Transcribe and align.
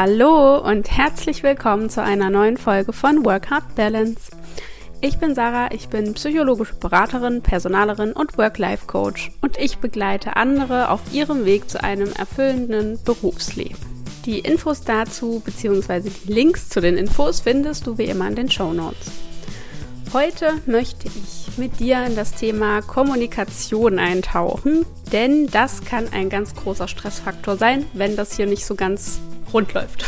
Hallo 0.00 0.58
und 0.58 0.96
herzlich 0.96 1.42
willkommen 1.42 1.90
zu 1.90 2.00
einer 2.00 2.30
neuen 2.30 2.56
Folge 2.56 2.92
von 2.92 3.24
Work 3.24 3.50
Hard 3.50 3.74
Balance. 3.74 4.30
Ich 5.00 5.18
bin 5.18 5.34
Sarah, 5.34 5.72
ich 5.72 5.88
bin 5.88 6.14
psychologische 6.14 6.76
Beraterin, 6.76 7.42
Personalerin 7.42 8.12
und 8.12 8.38
Work-Life-Coach 8.38 9.32
und 9.40 9.58
ich 9.58 9.78
begleite 9.78 10.36
andere 10.36 10.90
auf 10.90 11.00
ihrem 11.12 11.44
Weg 11.44 11.68
zu 11.68 11.82
einem 11.82 12.12
erfüllenden 12.12 13.00
Berufsleben. 13.04 13.76
Die 14.24 14.38
Infos 14.38 14.82
dazu 14.82 15.42
bzw. 15.44 16.10
die 16.10 16.32
Links 16.32 16.68
zu 16.68 16.80
den 16.80 16.96
Infos 16.96 17.40
findest 17.40 17.88
du 17.88 17.98
wie 17.98 18.04
immer 18.04 18.28
in 18.28 18.36
den 18.36 18.50
Show 18.52 18.72
Notes. 18.72 19.10
Heute 20.12 20.52
möchte 20.66 21.08
ich 21.08 21.58
mit 21.58 21.80
dir 21.80 22.06
in 22.06 22.14
das 22.14 22.34
Thema 22.34 22.82
Kommunikation 22.82 23.98
eintauchen, 23.98 24.86
denn 25.10 25.48
das 25.48 25.84
kann 25.84 26.06
ein 26.12 26.28
ganz 26.28 26.54
großer 26.54 26.86
Stressfaktor 26.86 27.56
sein, 27.56 27.84
wenn 27.94 28.14
das 28.14 28.36
hier 28.36 28.46
nicht 28.46 28.64
so 28.64 28.76
ganz 28.76 29.18
rund 29.52 29.74
läuft. 29.74 30.04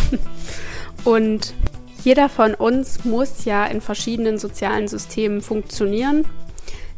Und 1.05 1.55
jeder 2.05 2.29
von 2.29 2.55
uns 2.55 3.05
muss 3.05 3.45
ja 3.45 3.67
in 3.67 3.81
verschiedenen 3.81 4.39
sozialen 4.39 4.89
Systemen 4.89 5.41
funktionieren. 5.41 6.25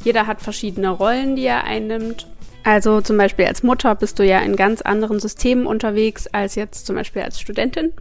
Jeder 0.05 0.27
hat 0.27 0.41
verschiedene 0.41 0.91
Rollen, 0.91 1.36
die 1.36 1.45
er 1.45 1.64
einnimmt. 1.64 2.27
Also 2.64 3.00
zum 3.00 3.16
Beispiel 3.16 3.47
als 3.47 3.62
Mutter 3.62 3.95
bist 3.95 4.19
du 4.19 4.24
ja 4.24 4.38
in 4.38 4.55
ganz 4.56 4.83
anderen 4.83 5.19
Systemen 5.19 5.66
unterwegs 5.66 6.28
als 6.28 6.55
jetzt 6.55 6.86
zum 6.86 6.97
Beispiel 6.97 7.23
als 7.23 7.41
Studentin. 7.41 7.92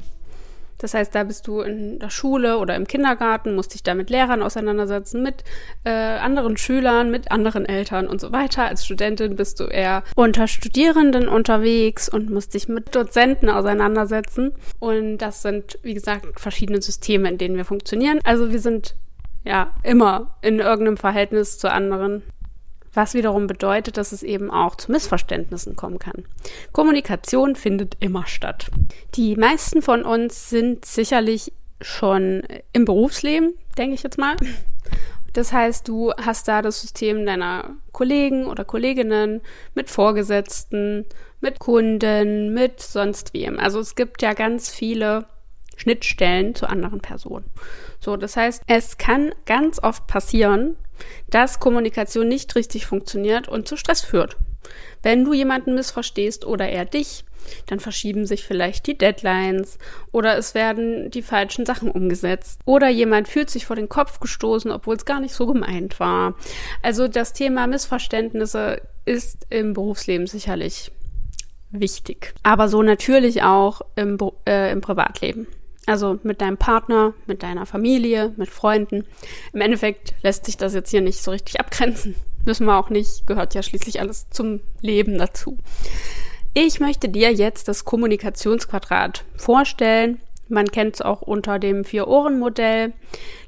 Das 0.81 0.95
heißt, 0.95 1.13
da 1.13 1.23
bist 1.23 1.47
du 1.47 1.61
in 1.61 1.99
der 1.99 2.09
Schule 2.09 2.57
oder 2.57 2.75
im 2.75 2.87
Kindergarten, 2.87 3.53
musst 3.53 3.75
dich 3.75 3.83
da 3.83 3.93
mit 3.93 4.09
Lehrern 4.09 4.41
auseinandersetzen, 4.41 5.21
mit 5.21 5.43
äh, 5.83 5.91
anderen 5.91 6.57
Schülern, 6.57 7.11
mit 7.11 7.31
anderen 7.31 7.65
Eltern 7.65 8.07
und 8.07 8.19
so 8.19 8.31
weiter. 8.31 8.63
Als 8.65 8.83
Studentin 8.83 9.35
bist 9.35 9.59
du 9.59 9.65
eher 9.65 10.03
unter 10.15 10.47
Studierenden 10.47 11.27
unterwegs 11.27 12.09
und 12.09 12.31
musst 12.31 12.55
dich 12.55 12.67
mit 12.67 12.95
Dozenten 12.95 13.49
auseinandersetzen. 13.49 14.53
Und 14.79 15.19
das 15.19 15.43
sind, 15.43 15.77
wie 15.83 15.93
gesagt, 15.93 16.39
verschiedene 16.39 16.81
Systeme, 16.81 17.29
in 17.29 17.37
denen 17.37 17.57
wir 17.57 17.65
funktionieren. 17.65 18.19
Also 18.23 18.51
wir 18.51 18.59
sind 18.59 18.95
ja 19.43 19.73
immer 19.83 20.35
in 20.41 20.59
irgendeinem 20.59 20.97
Verhältnis 20.97 21.59
zu 21.59 21.71
anderen 21.71 22.23
was 22.93 23.13
wiederum 23.13 23.47
bedeutet, 23.47 23.97
dass 23.97 24.11
es 24.11 24.23
eben 24.23 24.51
auch 24.51 24.75
zu 24.75 24.91
Missverständnissen 24.91 25.75
kommen 25.75 25.99
kann. 25.99 26.25
Kommunikation 26.71 27.55
findet 27.55 27.95
immer 27.99 28.27
statt. 28.27 28.69
Die 29.15 29.35
meisten 29.35 29.81
von 29.81 30.03
uns 30.03 30.49
sind 30.49 30.85
sicherlich 30.85 31.53
schon 31.79 32.43
im 32.73 32.85
Berufsleben, 32.85 33.53
denke 33.77 33.95
ich 33.95 34.03
jetzt 34.03 34.17
mal. 34.17 34.35
Das 35.33 35.53
heißt, 35.53 35.87
du 35.87 36.11
hast 36.13 36.47
da 36.47 36.61
das 36.61 36.81
System 36.81 37.25
deiner 37.25 37.77
Kollegen 37.93 38.45
oder 38.45 38.65
Kolleginnen 38.65 39.41
mit 39.73 39.89
Vorgesetzten, 39.89 41.05
mit 41.39 41.59
Kunden, 41.59 42.53
mit 42.53 42.81
sonst 42.81 43.33
wem. 43.33 43.57
Also 43.57 43.79
es 43.79 43.95
gibt 43.95 44.21
ja 44.21 44.33
ganz 44.33 44.69
viele 44.69 45.25
Schnittstellen 45.75 46.55
zu 46.55 46.67
anderen 46.67 47.01
Personen. 47.01 47.45
So, 47.99 48.17
das 48.17 48.37
heißt, 48.37 48.63
es 48.67 48.97
kann 48.97 49.33
ganz 49.45 49.81
oft 49.81 50.07
passieren, 50.07 50.75
dass 51.29 51.59
Kommunikation 51.59 52.27
nicht 52.27 52.55
richtig 52.55 52.85
funktioniert 52.85 53.47
und 53.47 53.67
zu 53.67 53.77
Stress 53.77 54.01
führt. 54.01 54.37
Wenn 55.01 55.25
du 55.25 55.33
jemanden 55.33 55.73
missverstehst 55.73 56.45
oder 56.45 56.69
er 56.69 56.85
dich, 56.85 57.25
dann 57.65 57.79
verschieben 57.79 58.25
sich 58.25 58.43
vielleicht 58.43 58.85
die 58.85 58.97
Deadlines 58.97 59.79
oder 60.11 60.37
es 60.37 60.53
werden 60.53 61.09
die 61.09 61.23
falschen 61.23 61.65
Sachen 61.65 61.89
umgesetzt 61.89 62.59
oder 62.65 62.87
jemand 62.89 63.27
fühlt 63.27 63.49
sich 63.49 63.65
vor 63.65 63.75
den 63.75 63.89
Kopf 63.89 64.19
gestoßen, 64.19 64.71
obwohl 64.71 64.95
es 64.95 65.05
gar 65.05 65.19
nicht 65.19 65.33
so 65.33 65.47
gemeint 65.47 65.99
war. 65.99 66.35
Also 66.83 67.07
das 67.07 67.33
Thema 67.33 67.65
Missverständnisse 67.65 68.81
ist 69.05 69.47
im 69.49 69.73
Berufsleben 69.73 70.27
sicherlich 70.27 70.91
wichtig, 71.71 72.33
aber 72.43 72.67
so 72.67 72.83
natürlich 72.83 73.43
auch 73.43 73.81
im, 73.95 74.17
äh, 74.47 74.71
im 74.71 74.81
Privatleben. 74.81 75.47
Also 75.87 76.19
mit 76.23 76.41
deinem 76.41 76.57
Partner, 76.57 77.13
mit 77.25 77.43
deiner 77.43 77.65
Familie, 77.65 78.33
mit 78.37 78.49
Freunden. 78.49 79.05
Im 79.51 79.61
Endeffekt 79.61 80.13
lässt 80.21 80.45
sich 80.45 80.57
das 80.57 80.73
jetzt 80.73 80.91
hier 80.91 81.01
nicht 81.01 81.23
so 81.23 81.31
richtig 81.31 81.59
abgrenzen. 81.59 82.15
Müssen 82.45 82.65
wir 82.65 82.77
auch 82.77 82.89
nicht, 82.89 83.27
gehört 83.27 83.55
ja 83.55 83.63
schließlich 83.63 83.99
alles 83.99 84.29
zum 84.29 84.61
Leben 84.81 85.17
dazu. 85.17 85.57
Ich 86.53 86.79
möchte 86.79 87.07
dir 87.07 87.31
jetzt 87.31 87.67
das 87.67 87.85
Kommunikationsquadrat 87.85 89.23
vorstellen. 89.37 90.19
Man 90.49 90.67
kennt 90.67 90.95
es 90.95 91.01
auch 91.01 91.21
unter 91.21 91.59
dem 91.59 91.85
Vier-Ohren-Modell. 91.85 92.91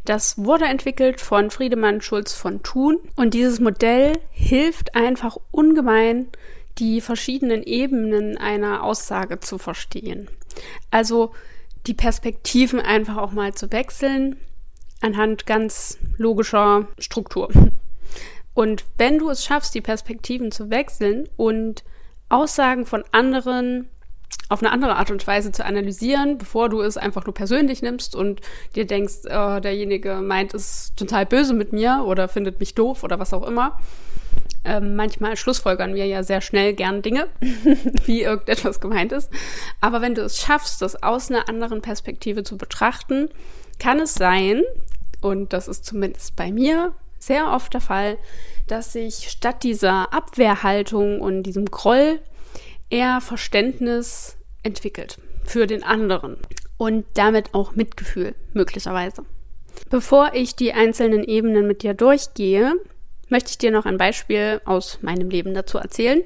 Das 0.06 0.38
wurde 0.38 0.66
entwickelt 0.66 1.20
von 1.20 1.52
Friedemann 1.52 2.02
Schulz 2.02 2.34
von 2.34 2.64
Thun. 2.64 3.00
Und 3.18 3.34
dieses 3.34 3.60
Modell 3.60 4.14
hilft 4.32 4.96
einfach 4.96 5.38
ungemein, 5.52 6.30
die 6.78 7.02
verschiedenen 7.02 7.62
Ebenen 7.64 8.38
einer 8.38 8.84
Aussage 8.84 9.42
zu 9.42 9.58
verstehen. 9.58 10.30
Also 10.92 11.34
die 11.88 11.94
Perspektiven 11.94 12.80
einfach 12.80 13.18
auch 13.18 13.32
mal 13.32 13.54
zu 13.54 13.72
wechseln 13.72 14.38
anhand 15.02 15.46
ganz 15.46 15.98
logischer 16.18 16.88
Struktur. 16.98 17.50
Und 18.54 18.86
wenn 18.98 19.18
du 19.18 19.30
es 19.30 19.44
schaffst, 19.44 19.76
die 19.76 19.82
Perspektiven 19.82 20.52
zu 20.52 20.70
wechseln 20.70 21.28
und 21.36 21.84
Aussagen 22.30 22.86
von 22.86 23.04
anderen 23.12 23.90
auf 24.50 24.62
eine 24.62 24.72
andere 24.72 24.96
Art 24.96 25.12
und 25.12 25.26
Weise 25.26 25.52
zu 25.52 25.66
analysieren, 25.66 26.38
bevor 26.38 26.70
du 26.70 26.82
es 26.82 26.98
einfach 26.98 27.26
nur 27.26 27.34
persönlich 27.34 27.82
nimmst 27.82 28.16
und 28.16 28.42
dir 28.76 28.86
denkst, 28.86 29.26
oh, 29.26 29.60
derjenige 29.60 30.16
meint 30.16 30.54
es 30.54 30.94
total 30.96 31.26
böse 31.26 31.54
mit 31.54 31.74
mir 31.74 32.04
oder 32.06 32.28
findet 32.28 32.60
mich 32.60 32.76
doof 32.76 33.04
oder 33.04 33.20
was 33.20 33.34
auch 33.34 33.48
immer, 33.48 33.80
ähm, 34.66 34.96
manchmal 34.96 35.36
schlussfolgern 35.36 35.96
wir 35.96 36.06
ja 36.06 36.24
sehr 36.24 36.42
schnell 36.42 36.74
gern 36.74 37.02
Dinge, 37.02 37.28
wie 38.06 38.24
irgendetwas 38.24 38.80
gemeint 38.80 39.12
ist. 39.12 39.30
Aber 39.82 40.02
wenn 40.02 40.16
du 40.16 40.22
es 40.22 40.40
schaffst, 40.40 40.82
das 40.82 41.02
aus 41.02 41.30
einer 41.30 41.50
anderen 41.50 41.82
Perspektive 41.82 42.44
zu 42.44 42.58
betrachten, 42.58 43.30
kann 43.80 44.00
es 44.00 44.14
sein, 44.14 44.64
und 45.22 45.54
das 45.54 45.68
ist 45.68 45.86
zumindest 45.86 46.36
bei 46.36 46.52
mir 46.52 46.94
sehr 47.20 47.52
oft 47.52 47.74
der 47.74 47.82
Fall, 47.82 48.18
dass 48.68 48.94
sich 48.94 49.30
statt 49.30 49.64
dieser 49.64 50.14
Abwehrhaltung 50.14 51.22
und 51.22 51.44
diesem 51.44 51.66
Groll 51.66 52.20
eher 52.90 53.22
Verständnis 53.22 54.38
entwickelt 54.62 55.20
für 55.46 55.68
den 55.68 55.84
anderen 55.84 56.38
und 56.78 57.06
damit 57.14 57.54
auch 57.54 57.76
Mitgefühl 57.76 58.36
möglicherweise. 58.54 59.26
Bevor 59.90 60.32
ich 60.34 60.56
die 60.56 60.74
einzelnen 60.74 61.24
Ebenen 61.24 61.68
mit 61.68 61.84
dir 61.84 61.94
durchgehe, 61.94 62.74
möchte 63.30 63.52
ich 63.52 63.58
dir 63.58 63.72
noch 63.72 63.86
ein 63.86 63.98
Beispiel 63.98 64.62
aus 64.66 65.00
meinem 65.02 65.30
Leben 65.30 65.54
dazu 65.54 65.78
erzählen. 65.78 66.24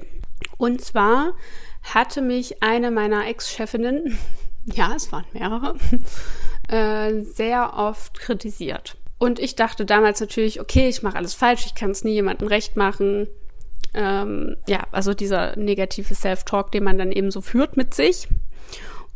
Und 0.56 0.80
zwar 0.80 1.32
hatte 1.82 2.22
mich 2.22 2.62
eine 2.62 2.90
meiner 2.90 3.26
Ex-Chefinnen, 3.26 4.18
ja, 4.66 4.92
es 4.94 5.10
waren 5.12 5.24
mehrere, 5.32 5.76
äh, 6.68 7.22
sehr 7.22 7.74
oft 7.76 8.18
kritisiert. 8.18 8.96
Und 9.18 9.40
ich 9.40 9.56
dachte 9.56 9.84
damals 9.84 10.20
natürlich, 10.20 10.60
okay, 10.60 10.88
ich 10.88 11.02
mache 11.02 11.16
alles 11.16 11.34
falsch, 11.34 11.66
ich 11.66 11.74
kann 11.74 11.90
es 11.90 12.04
nie 12.04 12.12
jemandem 12.12 12.46
recht 12.46 12.76
machen. 12.76 13.26
Ähm, 13.94 14.56
ja, 14.68 14.86
also 14.92 15.12
dieser 15.12 15.56
negative 15.56 16.14
Self-Talk, 16.14 16.70
den 16.70 16.84
man 16.84 16.98
dann 16.98 17.10
eben 17.10 17.30
so 17.30 17.40
führt 17.40 17.76
mit 17.76 17.94
sich. 17.94 18.28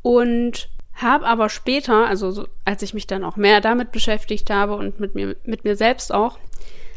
Und 0.03 0.69
habe 0.95 1.27
aber 1.27 1.49
später, 1.49 2.07
also 2.07 2.33
so, 2.33 2.49
als 2.65 2.83
ich 2.83 2.95
mich 2.95 3.07
dann 3.07 3.25
auch 3.25 3.37
mehr 3.37 3.61
damit 3.61 3.93
beschäftigt 3.93 4.51
habe 4.51 4.75
und 4.75 4.99
mit 4.99 5.15
mir, 5.15 5.37
mit 5.45 5.65
mir 5.65 5.77
selbst 5.77 6.13
auch, 6.13 6.39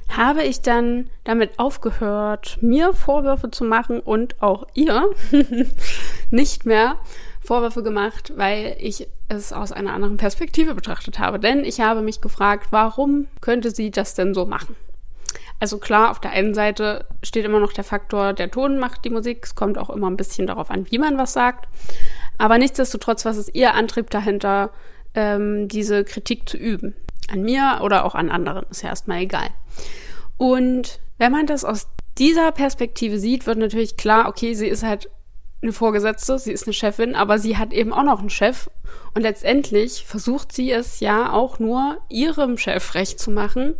habe 0.10 0.44
ich 0.44 0.62
dann 0.62 1.10
damit 1.24 1.60
aufgehört, 1.60 2.58
mir 2.62 2.94
Vorwürfe 2.94 3.52
zu 3.52 3.64
machen 3.64 4.00
und 4.00 4.42
auch 4.42 4.68
ihr 4.74 5.10
nicht 6.30 6.66
mehr 6.66 6.98
Vorwürfe 7.42 7.84
gemacht, 7.84 8.34
weil 8.36 8.76
ich 8.80 9.08
es 9.30 9.54
aus 9.54 9.72
einer 9.72 9.94
anderen 9.94 10.18
Perspektive 10.18 10.76
betrachtet 10.76 11.20
habe. 11.20 11.40
Denn 11.40 11.64
ich 11.64 11.80
habe 11.80 12.02
mich 12.02 12.22
gefragt, 12.22 12.68
warum 12.72 13.28
könnte 13.42 13.72
sie 13.72 13.92
das 13.92 14.14
denn 14.14 14.34
so 14.34 14.46
machen? 14.46 14.76
Also 15.60 15.78
klar, 15.78 16.12
auf 16.12 16.20
der 16.20 16.32
einen 16.32 16.54
Seite 16.54 17.06
steht 17.24 17.46
immer 17.46 17.60
noch 17.60 17.72
der 17.72 17.84
Faktor, 17.84 18.34
der 18.34 18.52
Ton 18.52 18.78
macht 18.78 19.06
die 19.06 19.10
Musik. 19.10 19.46
Es 19.46 19.56
kommt 19.56 19.78
auch 19.78 19.90
immer 19.90 20.10
ein 20.10 20.18
bisschen 20.18 20.48
darauf 20.48 20.70
an, 20.70 20.86
wie 20.92 20.98
man 20.98 21.18
was 21.18 21.34
sagt. 21.34 21.68
Aber 22.38 22.58
nichtsdestotrotz, 22.58 23.24
was 23.26 23.38
ist 23.38 23.56
ihr 23.56 23.74
Antrieb 23.74 24.10
dahinter, 24.10 24.72
ähm, 25.14 25.68
diese 25.68 26.04
Kritik 26.04 26.50
zu 26.50 26.58
üben? 26.58 26.96
An 27.32 27.42
mir 27.42 27.80
oder 27.82 28.06
auch 28.06 28.16
an 28.16 28.30
anderen, 28.30 28.66
ist 28.70 28.84
ja 28.84 28.90
erstmal 28.90 29.22
egal. 29.22 29.48
Und 30.38 31.00
wenn 31.18 31.32
man 31.32 31.48
das 31.48 31.64
aus 31.64 31.88
dieser 32.18 32.52
Perspektive 32.52 33.20
sieht, 33.20 33.46
wird 33.46 33.58
natürlich 33.58 33.98
klar, 33.98 34.28
okay, 34.28 34.54
sie 34.54 34.68
ist 34.68 34.84
halt 34.84 35.10
eine 35.62 35.74
Vorgesetzte, 35.74 36.38
sie 36.38 36.52
ist 36.52 36.68
eine 36.68 36.74
Chefin, 36.74 37.16
aber 37.16 37.40
sie 37.40 37.58
hat 37.58 37.74
eben 37.74 37.94
auch 37.94 38.04
noch 38.04 38.20
einen 38.20 38.30
Chef. 38.30 38.70
Und 39.14 39.24
letztendlich 39.24 40.04
versucht 40.06 40.52
sie 40.52 40.72
es 40.72 41.00
ja 41.00 41.32
auch 41.32 41.60
nur 41.60 41.98
ihrem 42.10 42.58
Chef 42.58 42.94
recht 42.96 43.20
zu 43.20 43.32
machen 43.32 43.76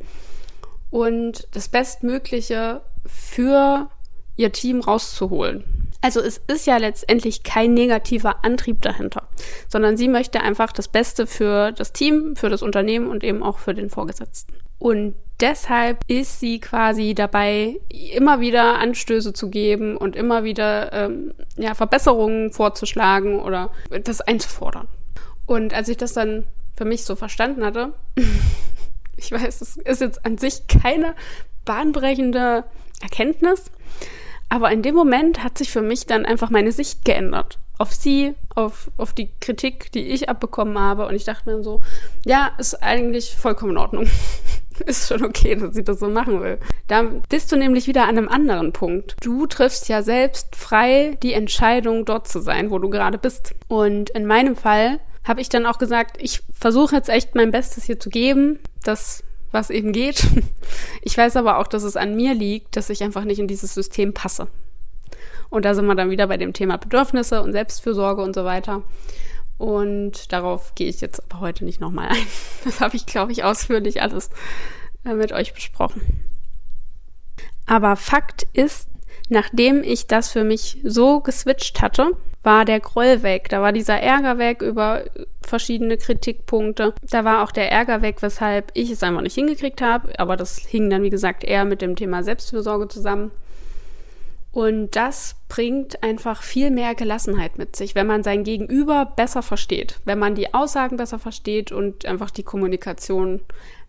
und 0.90 1.48
das 1.52 1.70
Bestmögliche 1.70 2.82
für 3.06 3.90
ihr 4.36 4.52
Team 4.52 4.82
rauszuholen. 4.82 5.64
Also 6.02 6.20
es 6.20 6.40
ist 6.48 6.68
ja 6.68 6.78
letztendlich 6.78 7.44
kein 7.44 7.74
negativer 7.74 8.44
Antrieb 8.44 8.82
dahinter, 8.82 9.28
sondern 9.68 9.98
sie 9.98 10.08
möchte 10.08 10.42
einfach 10.42 10.72
das 10.72 10.88
Beste 10.88 11.26
für 11.26 11.72
das 11.72 11.94
Team, 11.94 12.36
für 12.36 12.50
das 12.50 12.62
Unternehmen 12.62 13.08
und 13.08 13.24
eben 13.24 13.42
auch 13.42 13.58
für 13.58 13.74
den 13.74 13.90
Vorgesetzten. 13.90 14.54
Und 14.78 15.16
deshalb 15.40 16.00
ist 16.08 16.40
sie 16.40 16.60
quasi 16.60 17.14
dabei, 17.14 17.80
immer 17.90 18.40
wieder 18.40 18.80
Anstöße 18.80 19.34
zu 19.34 19.50
geben 19.50 19.98
und 19.98 20.16
immer 20.16 20.44
wieder 20.44 20.94
ähm, 20.94 21.34
ja, 21.58 21.74
Verbesserungen 21.74 22.52
vorzuschlagen 22.52 23.40
oder 23.40 23.72
das 24.04 24.22
einzufordern. 24.22 24.88
Und 25.46 25.74
als 25.74 25.90
ich 25.90 25.98
das 25.98 26.14
dann 26.14 26.46
für 26.76 26.86
mich 26.86 27.06
so 27.06 27.16
verstanden 27.16 27.64
hatte, 27.64 27.94
ich 29.18 29.32
weiß, 29.32 29.62
es 29.62 29.78
ist 29.78 30.02
jetzt 30.02 30.26
an 30.26 30.38
sich 30.38 30.68
keine 30.68 31.16
bahnbrechende 31.64 32.64
Erkenntnis, 33.02 33.72
aber 34.50 34.72
in 34.72 34.82
dem 34.82 34.96
Moment 34.96 35.44
hat 35.44 35.58
sich 35.58 35.72
für 35.72 35.82
mich 35.82 36.06
dann 36.06 36.26
einfach 36.26 36.50
meine 36.50 36.72
Sicht 36.72 37.04
geändert. 37.04 37.60
Auf 37.78 37.94
sie, 37.94 38.36
auf, 38.54 38.90
auf 38.96 39.12
die 39.12 39.30
Kritik, 39.42 39.92
die 39.92 40.08
ich 40.08 40.30
abbekommen 40.30 40.80
habe. 40.80 41.08
Und 41.08 41.16
ich 41.16 41.26
dachte 41.26 41.50
mir 41.50 41.62
so, 41.62 41.82
ja, 42.24 42.52
ist 42.58 42.82
eigentlich 42.82 43.36
vollkommen 43.36 43.72
in 43.72 43.78
Ordnung. 43.78 44.08
ist 44.86 45.08
schon 45.08 45.24
okay, 45.24 45.56
dass 45.56 45.74
sie 45.74 45.84
das 45.84 46.00
so 46.00 46.08
machen 46.08 46.42
will. 46.42 46.58
Da 46.88 47.04
bist 47.30 47.52
du 47.52 47.56
nämlich 47.56 47.88
wieder 47.88 48.04
an 48.04 48.18
einem 48.18 48.30
anderen 48.30 48.74
Punkt. 48.74 49.16
Du 49.22 49.48
triffst 49.48 49.90
ja 49.90 50.02
selbst 50.02 50.56
frei 50.56 51.18
die 51.24 51.34
Entscheidung, 51.34 52.06
dort 52.06 52.28
zu 52.28 52.40
sein, 52.40 52.72
wo 52.72 52.80
du 52.80 52.90
gerade 52.90 53.18
bist. 53.18 53.56
Und 53.68 54.10
in 54.12 54.26
meinem 54.26 54.56
Fall 54.56 55.00
habe 55.24 55.42
ich 55.42 55.50
dann 55.50 55.66
auch 55.66 55.78
gesagt, 55.78 56.18
ich 56.20 56.44
versuche 56.54 56.96
jetzt 56.96 57.10
echt 57.10 57.36
mein 57.36 57.52
Bestes 57.52 57.84
hier 57.84 58.00
zu 58.00 58.10
geben, 58.10 58.60
das 58.84 59.24
was 59.52 59.70
eben 59.70 59.92
geht. 59.92 60.28
Ich 61.08 61.16
weiß 61.16 61.36
aber 61.36 61.60
auch, 61.60 61.68
dass 61.68 61.84
es 61.84 61.98
an 61.98 62.16
mir 62.16 62.34
liegt, 62.34 62.76
dass 62.76 62.90
ich 62.90 63.04
einfach 63.04 63.26
nicht 63.26 63.38
in 63.38 63.48
dieses 63.48 63.76
System 63.76 64.12
passe. 64.12 64.48
Und 65.52 65.64
da 65.64 65.76
sind 65.76 65.86
wir 65.86 65.94
dann 65.94 66.10
wieder 66.10 66.26
bei 66.26 66.38
dem 66.38 66.52
Thema 66.52 66.78
Bedürfnisse 66.78 67.44
und 67.44 67.52
Selbstfürsorge 67.52 68.24
und 68.24 68.34
so 68.34 68.44
weiter. 68.44 68.82
Und 69.58 70.34
darauf 70.34 70.76
gehe 70.76 70.90
ich 70.90 71.02
jetzt 71.02 71.24
aber 71.24 71.40
heute 71.40 71.66
nicht 71.66 71.80
nochmal 71.80 72.10
ein. 72.10 72.28
Das 72.66 72.82
habe 72.82 72.96
ich, 72.96 73.06
glaube 73.06 73.32
ich, 73.32 73.44
ausführlich 73.44 74.02
alles 74.02 74.30
äh, 75.06 75.14
mit 75.14 75.32
euch 75.32 75.54
besprochen. 75.54 76.02
Aber 77.66 77.96
Fakt 77.96 78.48
ist, 78.54 78.90
nachdem 79.30 79.84
ich 79.84 80.08
das 80.08 80.32
für 80.32 80.44
mich 80.44 80.80
so 80.84 81.20
geswitcht 81.22 81.82
hatte, 81.82 82.12
war 82.44 82.64
der 82.64 82.80
Groll 82.80 83.24
weg. 83.24 83.50
Da 83.50 83.62
war 83.62 83.72
dieser 83.72 84.00
Ärger 84.00 84.38
weg 84.38 84.62
über 84.62 85.04
verschiedene 85.42 85.98
Kritikpunkte. 85.98 86.94
Da 87.10 87.26
war 87.26 87.44
auch 87.44 87.52
der 87.52 87.72
Ärger 87.72 88.02
weg, 88.02 88.22
weshalb 88.22 88.72
ich 88.76 88.92
es 88.92 89.04
einfach 89.04 89.22
nicht 89.22 89.34
hingekriegt 89.34 89.82
habe. 89.82 90.18
Aber 90.20 90.38
das 90.38 90.58
hing 90.58 90.90
dann, 90.90 91.04
wie 91.04 91.10
gesagt, 91.10 91.44
eher 91.44 91.66
mit 91.66 91.82
dem 91.82 91.96
Thema 91.96 92.24
Selbstfürsorge 92.24 92.88
zusammen. 92.88 93.32
Und 94.56 94.96
das 94.96 95.36
bringt 95.50 96.02
einfach 96.02 96.42
viel 96.42 96.72
mehr 96.72 96.96
Gelassenheit 96.96 97.58
mit 97.58 97.76
sich, 97.76 97.94
wenn 97.94 98.08
man 98.08 98.24
sein 98.24 98.46
Gegenüber 98.46 99.06
besser 99.06 99.42
versteht, 99.42 100.00
wenn 100.06 100.18
man 100.18 100.34
die 100.34 100.54
Aussagen 100.54 100.96
besser 100.96 101.20
versteht 101.20 101.74
und 101.74 102.06
einfach 102.06 102.32
die 102.32 102.44
Kommunikation 102.44 103.42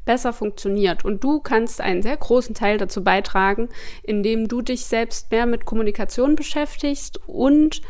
besser 0.05 0.33
funktioniert. 0.33 1.05
Und 1.05 1.23
du 1.23 1.39
kannst 1.39 1.81
einen 1.81 2.03
sehr 2.03 2.17
großen 2.17 2.57
Teil 2.57 2.79
dazu 2.79 3.05
beitragen, 3.05 3.69
indem 4.03 4.49
du 4.49 4.61
dich 4.61 4.87
selbst 4.87 5.31
mehr 5.31 5.47
mit 5.47 5.67
Kommunikation 5.67 6.35
beschäftigst 6.35 7.21
und 7.29 7.81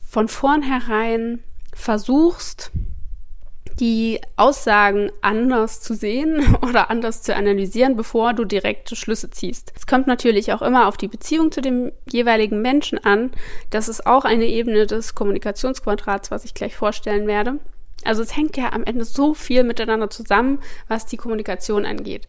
von 0.00 0.26
vornherein 0.26 1.44
versuchst, 1.72 2.72
die 3.80 4.20
Aussagen 4.36 5.10
anders 5.20 5.80
zu 5.80 5.94
sehen 5.94 6.56
oder 6.62 6.90
anders 6.90 7.22
zu 7.22 7.34
analysieren, 7.34 7.96
bevor 7.96 8.34
du 8.34 8.44
direkte 8.44 8.96
Schlüsse 8.96 9.30
ziehst. 9.30 9.72
Es 9.76 9.86
kommt 9.86 10.06
natürlich 10.06 10.52
auch 10.52 10.62
immer 10.62 10.88
auf 10.88 10.96
die 10.96 11.08
Beziehung 11.08 11.52
zu 11.52 11.60
dem 11.60 11.92
jeweiligen 12.10 12.62
Menschen 12.62 12.98
an. 12.98 13.30
Das 13.70 13.88
ist 13.88 14.06
auch 14.06 14.24
eine 14.24 14.46
Ebene 14.46 14.86
des 14.86 15.14
Kommunikationsquadrats, 15.14 16.30
was 16.30 16.44
ich 16.44 16.54
gleich 16.54 16.76
vorstellen 16.76 17.26
werde. 17.26 17.58
Also 18.04 18.22
es 18.22 18.36
hängt 18.36 18.56
ja 18.56 18.72
am 18.72 18.84
Ende 18.84 19.04
so 19.04 19.34
viel 19.34 19.62
miteinander 19.62 20.10
zusammen, 20.10 20.60
was 20.88 21.06
die 21.06 21.16
Kommunikation 21.16 21.86
angeht. 21.86 22.26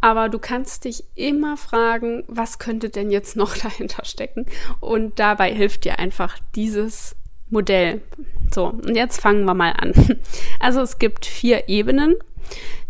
Aber 0.00 0.28
du 0.28 0.40
kannst 0.40 0.84
dich 0.84 1.04
immer 1.14 1.56
fragen, 1.56 2.24
was 2.26 2.58
könnte 2.58 2.90
denn 2.90 3.10
jetzt 3.10 3.36
noch 3.36 3.56
dahinter 3.62 4.04
stecken? 4.04 4.46
Und 4.80 5.18
dabei 5.18 5.54
hilft 5.54 5.84
dir 5.84 5.98
einfach 5.98 6.38
dieses 6.56 7.14
Modell. 7.52 8.00
So, 8.52 8.66
und 8.66 8.96
jetzt 8.96 9.20
fangen 9.20 9.44
wir 9.44 9.54
mal 9.54 9.72
an. 9.72 9.92
Also 10.58 10.80
es 10.80 10.98
gibt 10.98 11.26
vier 11.26 11.68
Ebenen. 11.68 12.14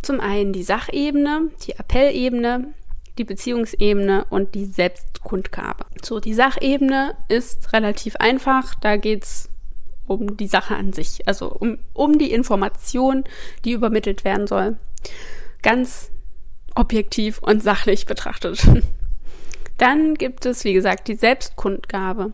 Zum 0.03 0.21
einen 0.21 0.53
die 0.53 0.63
Sachebene, 0.63 1.51
die 1.67 1.79
Appellebene, 1.79 2.75
die 3.19 3.25
Beziehungsebene 3.25 4.27
und 4.31 4.55
die 4.55 4.67
Selbstkundgabe. 4.67 5.87
So, 6.03 6.21
die 6.21 6.35
Sachebene 6.35 7.15
ist 7.29 7.73
relativ 7.73 8.17
einfach. 8.17 8.75
Da 8.75 8.97
geht's 8.97 9.49
um 10.07 10.37
die 10.37 10.49
Sache 10.49 10.77
an 10.77 10.93
sich, 10.93 11.27
also 11.27 11.49
um, 11.49 11.79
um 11.95 12.19
die 12.19 12.33
Information, 12.33 13.25
die 13.65 13.73
übermittelt 13.73 14.25
werden 14.25 14.47
soll. 14.47 14.77
Ganz 15.63 16.11
objektiv 16.75 17.39
und 17.39 17.63
sachlich 17.63 18.07
betrachtet. 18.07 18.67
Dann 19.79 20.15
gibt 20.15 20.47
es, 20.47 20.65
wie 20.65 20.73
gesagt, 20.73 21.09
die 21.09 21.17
Selbstkundgabe. 21.17 22.33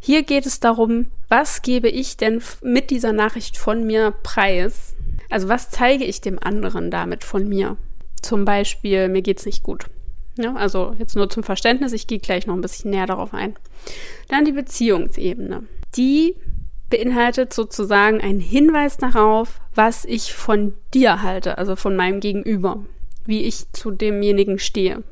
Hier 0.00 0.22
geht 0.22 0.46
es 0.46 0.60
darum, 0.60 1.06
was 1.36 1.62
gebe 1.62 1.88
ich 1.88 2.16
denn 2.16 2.40
mit 2.62 2.90
dieser 2.90 3.12
Nachricht 3.12 3.58
von 3.58 3.84
mir 3.84 4.12
preis? 4.22 4.94
Also 5.30 5.48
was 5.48 5.68
zeige 5.68 6.04
ich 6.04 6.20
dem 6.20 6.38
anderen 6.40 6.92
damit 6.92 7.24
von 7.24 7.48
mir? 7.48 7.76
Zum 8.22 8.44
Beispiel, 8.44 9.08
mir 9.08 9.20
geht's 9.20 9.44
nicht 9.44 9.64
gut. 9.64 9.86
Ja, 10.38 10.54
also 10.54 10.94
jetzt 10.96 11.16
nur 11.16 11.28
zum 11.28 11.42
Verständnis, 11.42 11.92
ich 11.92 12.06
gehe 12.06 12.20
gleich 12.20 12.46
noch 12.46 12.54
ein 12.54 12.60
bisschen 12.60 12.92
näher 12.92 13.06
darauf 13.06 13.34
ein. 13.34 13.56
Dann 14.28 14.44
die 14.44 14.52
Beziehungsebene. 14.52 15.64
Die 15.96 16.36
beinhaltet 16.88 17.52
sozusagen 17.52 18.20
einen 18.20 18.38
Hinweis 18.38 18.96
darauf, 18.96 19.60
was 19.74 20.04
ich 20.04 20.34
von 20.34 20.74
dir 20.94 21.22
halte, 21.22 21.58
also 21.58 21.74
von 21.74 21.96
meinem 21.96 22.20
Gegenüber, 22.20 22.84
wie 23.26 23.42
ich 23.42 23.72
zu 23.72 23.90
demjenigen 23.90 24.60
stehe. 24.60 25.02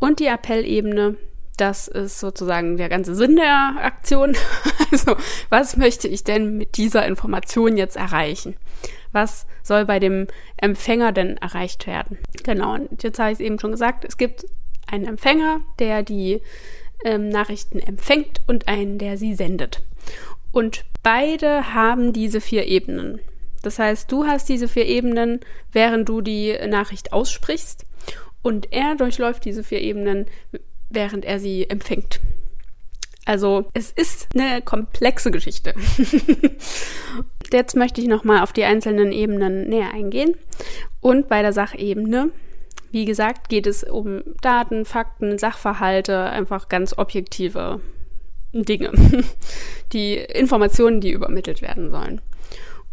Und 0.00 0.18
die 0.18 0.26
Appellebene, 0.26 1.14
das 1.56 1.88
ist 1.88 2.18
sozusagen 2.18 2.76
der 2.76 2.88
ganze 2.88 3.14
Sinn 3.14 3.36
der 3.36 3.76
Aktion. 3.80 4.36
Also, 4.92 5.16
was 5.48 5.78
möchte 5.78 6.06
ich 6.06 6.22
denn 6.22 6.58
mit 6.58 6.76
dieser 6.76 7.06
Information 7.06 7.78
jetzt 7.78 7.96
erreichen? 7.96 8.56
Was 9.10 9.46
soll 9.62 9.86
bei 9.86 9.98
dem 9.98 10.26
Empfänger 10.58 11.12
denn 11.12 11.38
erreicht 11.38 11.86
werden? 11.86 12.18
Genau, 12.44 12.74
und 12.74 13.02
jetzt 13.02 13.18
habe 13.18 13.30
ich 13.30 13.38
es 13.38 13.40
eben 13.40 13.58
schon 13.58 13.70
gesagt, 13.70 14.04
es 14.04 14.18
gibt 14.18 14.44
einen 14.86 15.06
Empfänger, 15.06 15.62
der 15.78 16.02
die 16.02 16.42
ähm, 17.04 17.30
Nachrichten 17.30 17.78
empfängt 17.78 18.42
und 18.46 18.68
einen, 18.68 18.98
der 18.98 19.16
sie 19.16 19.34
sendet. 19.34 19.82
Und 20.52 20.84
beide 21.02 21.72
haben 21.72 22.12
diese 22.12 22.42
vier 22.42 22.66
Ebenen. 22.66 23.20
Das 23.62 23.78
heißt, 23.78 24.12
du 24.12 24.26
hast 24.26 24.48
diese 24.48 24.68
vier 24.68 24.86
Ebenen, 24.86 25.40
während 25.72 26.08
du 26.08 26.20
die 26.20 26.54
Nachricht 26.68 27.12
aussprichst. 27.12 27.86
Und 28.42 28.72
er 28.72 28.96
durchläuft 28.96 29.44
diese 29.44 29.62
vier 29.62 29.80
Ebenen, 29.80 30.26
während 30.94 31.24
er 31.24 31.40
sie 31.40 31.68
empfängt. 31.68 32.20
Also 33.24 33.66
es 33.72 33.92
ist 33.92 34.28
eine 34.34 34.62
komplexe 34.62 35.30
Geschichte. 35.30 35.74
Jetzt 37.52 37.76
möchte 37.76 38.00
ich 38.00 38.08
nochmal 38.08 38.42
auf 38.42 38.52
die 38.52 38.64
einzelnen 38.64 39.12
Ebenen 39.12 39.68
näher 39.68 39.92
eingehen. 39.92 40.34
Und 41.00 41.28
bei 41.28 41.42
der 41.42 41.52
Sachebene, 41.52 42.30
wie 42.90 43.04
gesagt, 43.04 43.48
geht 43.48 43.66
es 43.66 43.84
um 43.84 44.22
Daten, 44.40 44.84
Fakten, 44.84 45.38
Sachverhalte, 45.38 46.18
einfach 46.24 46.68
ganz 46.68 46.98
objektive 46.98 47.80
Dinge. 48.52 48.92
Die 49.92 50.16
Informationen, 50.16 51.00
die 51.00 51.12
übermittelt 51.12 51.62
werden 51.62 51.90
sollen. 51.90 52.20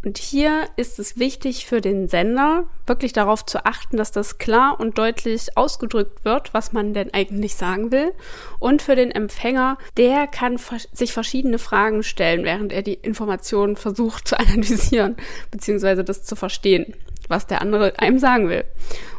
Und 0.03 0.17
hier 0.17 0.69
ist 0.77 0.97
es 0.97 1.19
wichtig 1.19 1.65
für 1.65 1.81
den 1.81 2.07
Sender, 2.07 2.67
wirklich 2.87 3.11
darauf 3.11 3.45
zu 3.45 3.65
achten, 3.65 3.97
dass 3.97 4.11
das 4.11 4.37
klar 4.37 4.79
und 4.79 4.97
deutlich 4.97 5.57
ausgedrückt 5.57 6.23
wird, 6.23 6.53
was 6.53 6.71
man 6.71 6.93
denn 6.93 7.13
eigentlich 7.13 7.55
sagen 7.55 7.91
will. 7.91 8.13
Und 8.59 8.81
für 8.81 8.95
den 8.95 9.11
Empfänger, 9.11 9.77
der 9.97 10.27
kann 10.27 10.57
sich 10.93 11.11
verschiedene 11.11 11.59
Fragen 11.59 12.03
stellen, 12.03 12.45
während 12.45 12.71
er 12.71 12.81
die 12.81 12.93
Informationen 12.93 13.75
versucht 13.75 14.25
zu 14.25 14.39
analysieren, 14.39 15.17
beziehungsweise 15.51 16.05
das 16.05 16.23
zu 16.23 16.37
verstehen, 16.37 16.95
was 17.27 17.45
der 17.45 17.61
andere 17.61 17.99
einem 17.99 18.19
sagen 18.19 18.47
will. 18.47 18.63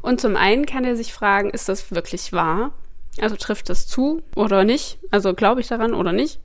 Und 0.00 0.22
zum 0.22 0.34
einen 0.34 0.64
kann 0.64 0.84
er 0.84 0.96
sich 0.96 1.12
fragen, 1.12 1.50
ist 1.50 1.68
das 1.68 1.90
wirklich 1.90 2.32
wahr? 2.32 2.72
Also 3.19 3.37
trifft 3.37 3.69
das 3.69 3.87
zu 3.87 4.23
oder 4.37 4.64
nicht? 4.64 4.99
Also 5.11 5.35
glaube 5.35 5.61
ich 5.61 5.69
daran 5.69 5.95
oder 5.95 6.12
nicht? 6.12 6.40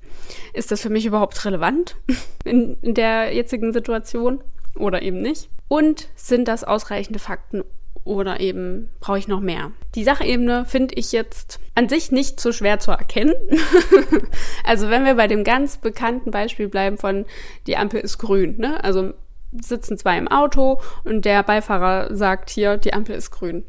Ist 0.54 0.72
das 0.72 0.82
für 0.82 0.90
mich 0.90 1.06
überhaupt 1.06 1.44
relevant 1.46 1.96
in, 2.44 2.78
der 2.82 3.34
jetzigen 3.34 3.74
Situation 3.74 4.42
oder 4.76 5.02
eben 5.02 5.22
nicht? 5.22 5.50
Und 5.68 6.10
sind 6.16 6.48
das 6.48 6.64
ausreichende 6.64 7.20
Fakten 7.20 7.64
oder 8.04 8.40
eben 8.40 8.90
brauche 9.00 9.18
ich 9.18 9.28
noch 9.28 9.40
mehr? 9.40 9.72
Die 9.96 10.04
Sachebene 10.04 10.66
finde 10.66 10.96
ich 10.96 11.12
jetzt 11.12 11.60
an 11.76 11.90
sich 11.90 12.12
nicht 12.12 12.40
so 12.40 12.52
schwer 12.52 12.80
zu 12.80 12.92
erkennen. 12.92 13.34
also 14.64 14.90
wenn 14.90 15.06
wir 15.06 15.16
bei 15.16 15.28
dem 15.28 15.44
ganz 15.44 15.78
bekannten 15.78 16.32
Beispiel 16.32 16.68
bleiben 16.68 16.98
von 16.98 17.26
die 17.68 17.78
Ampel 17.78 18.02
ist 18.02 18.18
grün, 18.18 18.58
ne? 18.58 18.84
Also 18.84 19.14
sitzen 19.52 19.98
zwei 19.98 20.18
im 20.18 20.28
Auto 20.28 20.82
und 21.04 21.24
der 21.24 21.42
Beifahrer 21.42 22.14
sagt 22.16 22.50
hier, 22.50 22.78
die 22.78 22.94
Ampel 22.94 23.16
ist 23.16 23.32
grün 23.32 23.64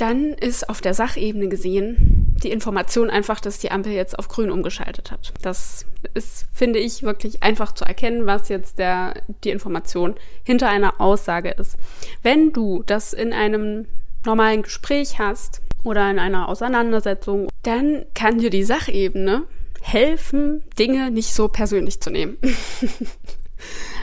dann 0.00 0.32
ist 0.32 0.68
auf 0.68 0.80
der 0.80 0.94
Sachebene 0.94 1.48
gesehen 1.48 2.34
die 2.42 2.50
Information 2.50 3.10
einfach, 3.10 3.38
dass 3.40 3.58
die 3.58 3.70
Ampel 3.70 3.92
jetzt 3.92 4.18
auf 4.18 4.28
grün 4.28 4.50
umgeschaltet 4.50 5.10
hat. 5.10 5.32
Das 5.42 5.84
ist, 6.14 6.46
finde 6.54 6.78
ich, 6.78 7.02
wirklich 7.02 7.42
einfach 7.42 7.72
zu 7.72 7.84
erkennen, 7.84 8.24
was 8.24 8.48
jetzt 8.48 8.78
der, 8.78 9.14
die 9.44 9.50
Information 9.50 10.14
hinter 10.42 10.70
einer 10.70 11.00
Aussage 11.00 11.50
ist. 11.50 11.76
Wenn 12.22 12.52
du 12.52 12.82
das 12.86 13.12
in 13.12 13.34
einem 13.34 13.86
normalen 14.24 14.62
Gespräch 14.62 15.18
hast 15.18 15.60
oder 15.82 16.10
in 16.10 16.18
einer 16.18 16.48
Auseinandersetzung, 16.48 17.48
dann 17.62 18.06
kann 18.14 18.38
dir 18.38 18.50
die 18.50 18.64
Sachebene 18.64 19.42
helfen, 19.82 20.62
Dinge 20.78 21.10
nicht 21.10 21.34
so 21.34 21.48
persönlich 21.48 22.00
zu 22.00 22.10
nehmen. 22.10 22.38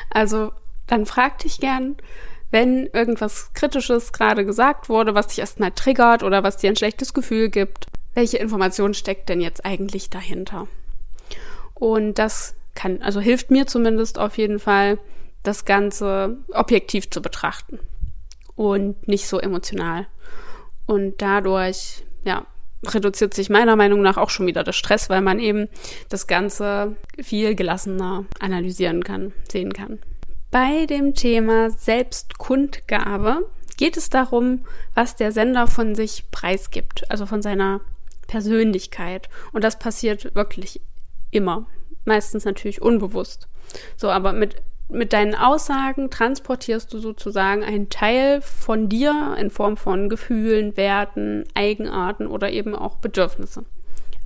Also 0.09 0.51
dann 0.87 1.05
frag 1.05 1.39
dich 1.39 1.59
gern, 1.59 1.97
wenn 2.51 2.87
irgendwas 2.87 3.51
Kritisches 3.53 4.13
gerade 4.13 4.45
gesagt 4.45 4.89
wurde, 4.89 5.15
was 5.15 5.27
dich 5.27 5.39
erstmal 5.39 5.71
triggert 5.71 6.23
oder 6.23 6.43
was 6.43 6.57
dir 6.57 6.69
ein 6.69 6.75
schlechtes 6.75 7.13
Gefühl 7.13 7.49
gibt, 7.49 7.87
welche 8.13 8.37
Information 8.37 8.93
steckt 8.93 9.29
denn 9.29 9.41
jetzt 9.41 9.65
eigentlich 9.65 10.09
dahinter? 10.09 10.67
Und 11.73 12.15
das 12.15 12.55
kann, 12.73 13.01
also 13.01 13.19
hilft 13.19 13.51
mir 13.51 13.67
zumindest 13.67 14.17
auf 14.17 14.37
jeden 14.37 14.59
Fall, 14.59 14.97
das 15.43 15.65
Ganze 15.65 16.37
objektiv 16.51 17.09
zu 17.09 17.21
betrachten 17.21 17.79
und 18.55 19.07
nicht 19.07 19.27
so 19.27 19.39
emotional. 19.39 20.07
Und 20.85 21.21
dadurch, 21.21 22.03
ja, 22.25 22.45
reduziert 22.85 23.33
sich 23.33 23.49
meiner 23.49 23.75
Meinung 23.75 24.01
nach 24.01 24.17
auch 24.17 24.29
schon 24.29 24.47
wieder 24.47 24.63
der 24.63 24.73
Stress, 24.73 25.09
weil 25.09 25.21
man 25.21 25.39
eben 25.39 25.67
das 26.09 26.27
Ganze 26.27 26.95
viel 27.21 27.55
gelassener 27.55 28.25
analysieren 28.39 29.03
kann, 29.03 29.33
sehen 29.49 29.73
kann. 29.73 29.99
Bei 30.51 30.85
dem 30.85 31.13
Thema 31.13 31.69
Selbstkundgabe 31.69 33.49
geht 33.75 33.97
es 33.97 34.09
darum, 34.09 34.65
was 34.93 35.15
der 35.15 35.31
Sender 35.31 35.67
von 35.67 35.93
sich 35.93 36.31
preisgibt, 36.31 37.09
also 37.11 37.25
von 37.25 37.41
seiner 37.41 37.81
Persönlichkeit. 38.27 39.29
Und 39.51 39.63
das 39.63 39.77
passiert 39.77 40.35
wirklich 40.35 40.81
immer. 41.31 41.67
Meistens 42.05 42.45
natürlich 42.45 42.81
unbewusst. 42.81 43.49
So, 43.97 44.09
aber 44.09 44.31
mit, 44.31 44.55
mit 44.87 45.11
deinen 45.11 45.35
Aussagen 45.35 46.09
transportierst 46.09 46.93
du 46.93 46.99
sozusagen 46.99 47.63
einen 47.63 47.89
Teil 47.89 48.41
von 48.41 48.87
dir 48.87 49.35
in 49.37 49.49
Form 49.49 49.75
von 49.75 50.07
Gefühlen, 50.07 50.77
Werten, 50.77 51.43
Eigenarten 51.53 52.25
oder 52.25 52.51
eben 52.51 52.73
auch 52.73 52.95
Bedürfnisse. 52.97 53.65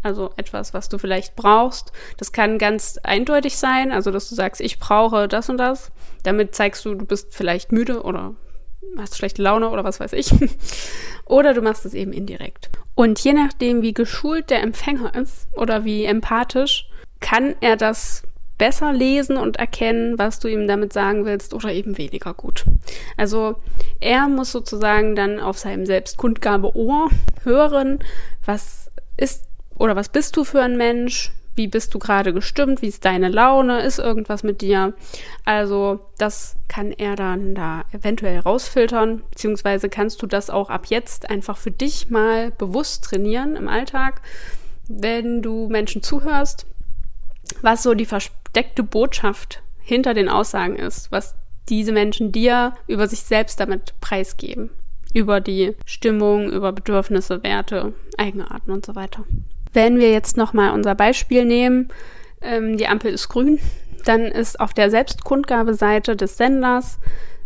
Also 0.03 0.31
etwas, 0.36 0.74
was 0.74 0.89
du 0.89 0.98
vielleicht 0.98 1.36
brauchst. 1.36 1.91
Das 2.17 2.31
kann 2.31 2.58
ganz 2.58 3.00
eindeutig 3.03 3.58
sein, 3.58 3.91
also 3.91 4.12
dass 4.12 4.29
du 4.29 4.36
sagst, 4.36 4.62
ich 4.62 4.79
brauche 4.79 5.27
das 5.27 5.50
und 5.50 5.58
das. 5.58 5.91
Damit 6.24 6.55
zeigst 6.55 6.86
du, 6.86 6.96
du 6.96 7.05
bist 7.05 7.36
vielleicht 7.36 7.72
müde 7.72 8.03
oder 8.03 8.34
hast 8.98 9.17
schlechte 9.17 9.41
Laune 9.41 9.70
oder 9.70 9.84
was 9.84 10.00
weiß 10.00 10.13
ich. 10.13 10.34
oder 11.25 11.53
du 11.53 11.62
machst 11.62 11.86
es 11.86 11.93
eben 11.93 12.13
indirekt. 12.13 12.70
Und 12.96 13.20
je 13.24 13.34
nachdem, 13.34 13.81
wie 13.81 13.93
geschult 13.93 14.50
der 14.50 14.62
Empfänger 14.62 15.15
ist 15.15 15.48
oder 15.55 15.86
wie 15.86 16.05
empathisch, 16.05 16.89
kann 17.20 17.55
er 17.62 17.77
das 17.77 18.24
besser 18.58 18.93
lesen 18.93 19.38
und 19.38 19.58
erkennen, 19.58 20.20
was 20.20 20.39
du 20.39 20.48
ihm 20.48 20.67
damit 20.67 20.93
sagen 20.93 21.25
willst 21.25 21.55
oder 21.55 21.72
eben 21.72 21.98
weniger 21.98 22.34
gut. 22.36 22.65
Also 23.17 23.55
er 24.00 24.27
muss 24.27 24.51
sozusagen 24.51 25.15
dann 25.15 25.39
auf 25.39 25.58
seinem 25.58 25.88
Selbstkundgabe-Ohr 25.88 27.10
hören, 27.43 28.00
was 28.46 28.91
ist 29.17 29.48
oder 29.81 29.95
was 29.95 30.09
bist 30.09 30.38
du 30.38 30.43
für 30.43 30.61
ein 30.61 30.77
Mensch? 30.77 31.31
Wie 31.55 31.67
bist 31.67 31.95
du 31.95 32.00
gerade 32.00 32.33
gestimmt? 32.33 32.83
Wie 32.83 32.88
ist 32.88 33.03
deine 33.03 33.29
Laune? 33.29 33.81
Ist 33.81 33.97
irgendwas 33.97 34.43
mit 34.43 34.61
dir? 34.61 34.93
Also, 35.43 36.01
das 36.19 36.55
kann 36.67 36.91
er 36.91 37.15
dann 37.15 37.55
da 37.55 37.83
eventuell 37.91 38.39
rausfiltern, 38.39 39.23
beziehungsweise 39.31 39.89
kannst 39.89 40.21
du 40.21 40.27
das 40.27 40.51
auch 40.51 40.69
ab 40.69 40.85
jetzt 40.89 41.31
einfach 41.31 41.57
für 41.57 41.71
dich 41.71 42.11
mal 42.11 42.51
bewusst 42.51 43.05
trainieren 43.05 43.55
im 43.55 43.67
Alltag, 43.67 44.21
wenn 44.88 45.41
du 45.41 45.67
Menschen 45.67 46.03
zuhörst, 46.03 46.67
was 47.63 47.81
so 47.81 47.95
die 47.95 48.05
versteckte 48.05 48.83
Botschaft 48.83 49.63
hinter 49.79 50.13
den 50.13 50.29
Aussagen 50.29 50.75
ist, 50.75 51.11
was 51.11 51.33
diese 51.69 51.91
Menschen 51.91 52.31
dir 52.31 52.75
über 52.85 53.07
sich 53.07 53.21
selbst 53.21 53.59
damit 53.59 54.00
preisgeben. 54.00 54.69
Über 55.11 55.41
die 55.41 55.75
Stimmung, 55.85 56.51
über 56.51 56.71
Bedürfnisse, 56.71 57.41
Werte, 57.43 57.93
Eigenarten 58.17 58.69
und 58.69 58.85
so 58.85 58.93
weiter. 58.95 59.25
Wenn 59.74 60.00
wir 60.00 60.12
jetzt 60.12 60.38
nochmal 60.38 60.72
unser 60.72 60.96
Beispiel 60.96 61.46
nehmen, 61.46 61.90
ähm, 62.42 62.78
die 62.78 62.88
Ampel 62.88 63.13
ist 63.13 63.30
grün, 63.30 63.60
dann 64.06 64.22
ist 64.22 64.60
auf 64.60 64.74
der 64.74 64.90
Selbstkundgabeseite 64.90 66.16
des 66.16 66.38
Senders 66.38 67.00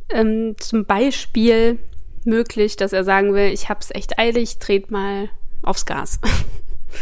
ähm, 0.10 0.56
zum 0.60 0.86
Beispiel 0.86 1.80
möglich, 2.24 2.76
dass 2.76 2.94
er 2.94 3.04
sagen 3.04 3.34
will, 3.34 3.52
ich 3.52 3.70
hab's 3.70 3.92
echt 3.92 4.18
eilig, 4.20 4.60
dreht 4.60 4.92
mal 4.92 5.30
aufs 5.62 5.86
Gas. 5.86 6.20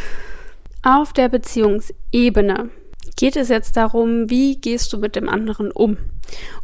auf 0.84 1.14
der 1.14 1.30
Beziehungsebene 1.30 2.70
geht 3.16 3.36
es 3.36 3.50
jetzt 3.50 3.78
darum, 3.78 4.30
wie 4.30 4.60
gehst 4.60 4.92
du 4.92 4.98
mit 4.98 5.16
dem 5.16 5.30
anderen 5.30 5.72
um? 5.72 5.98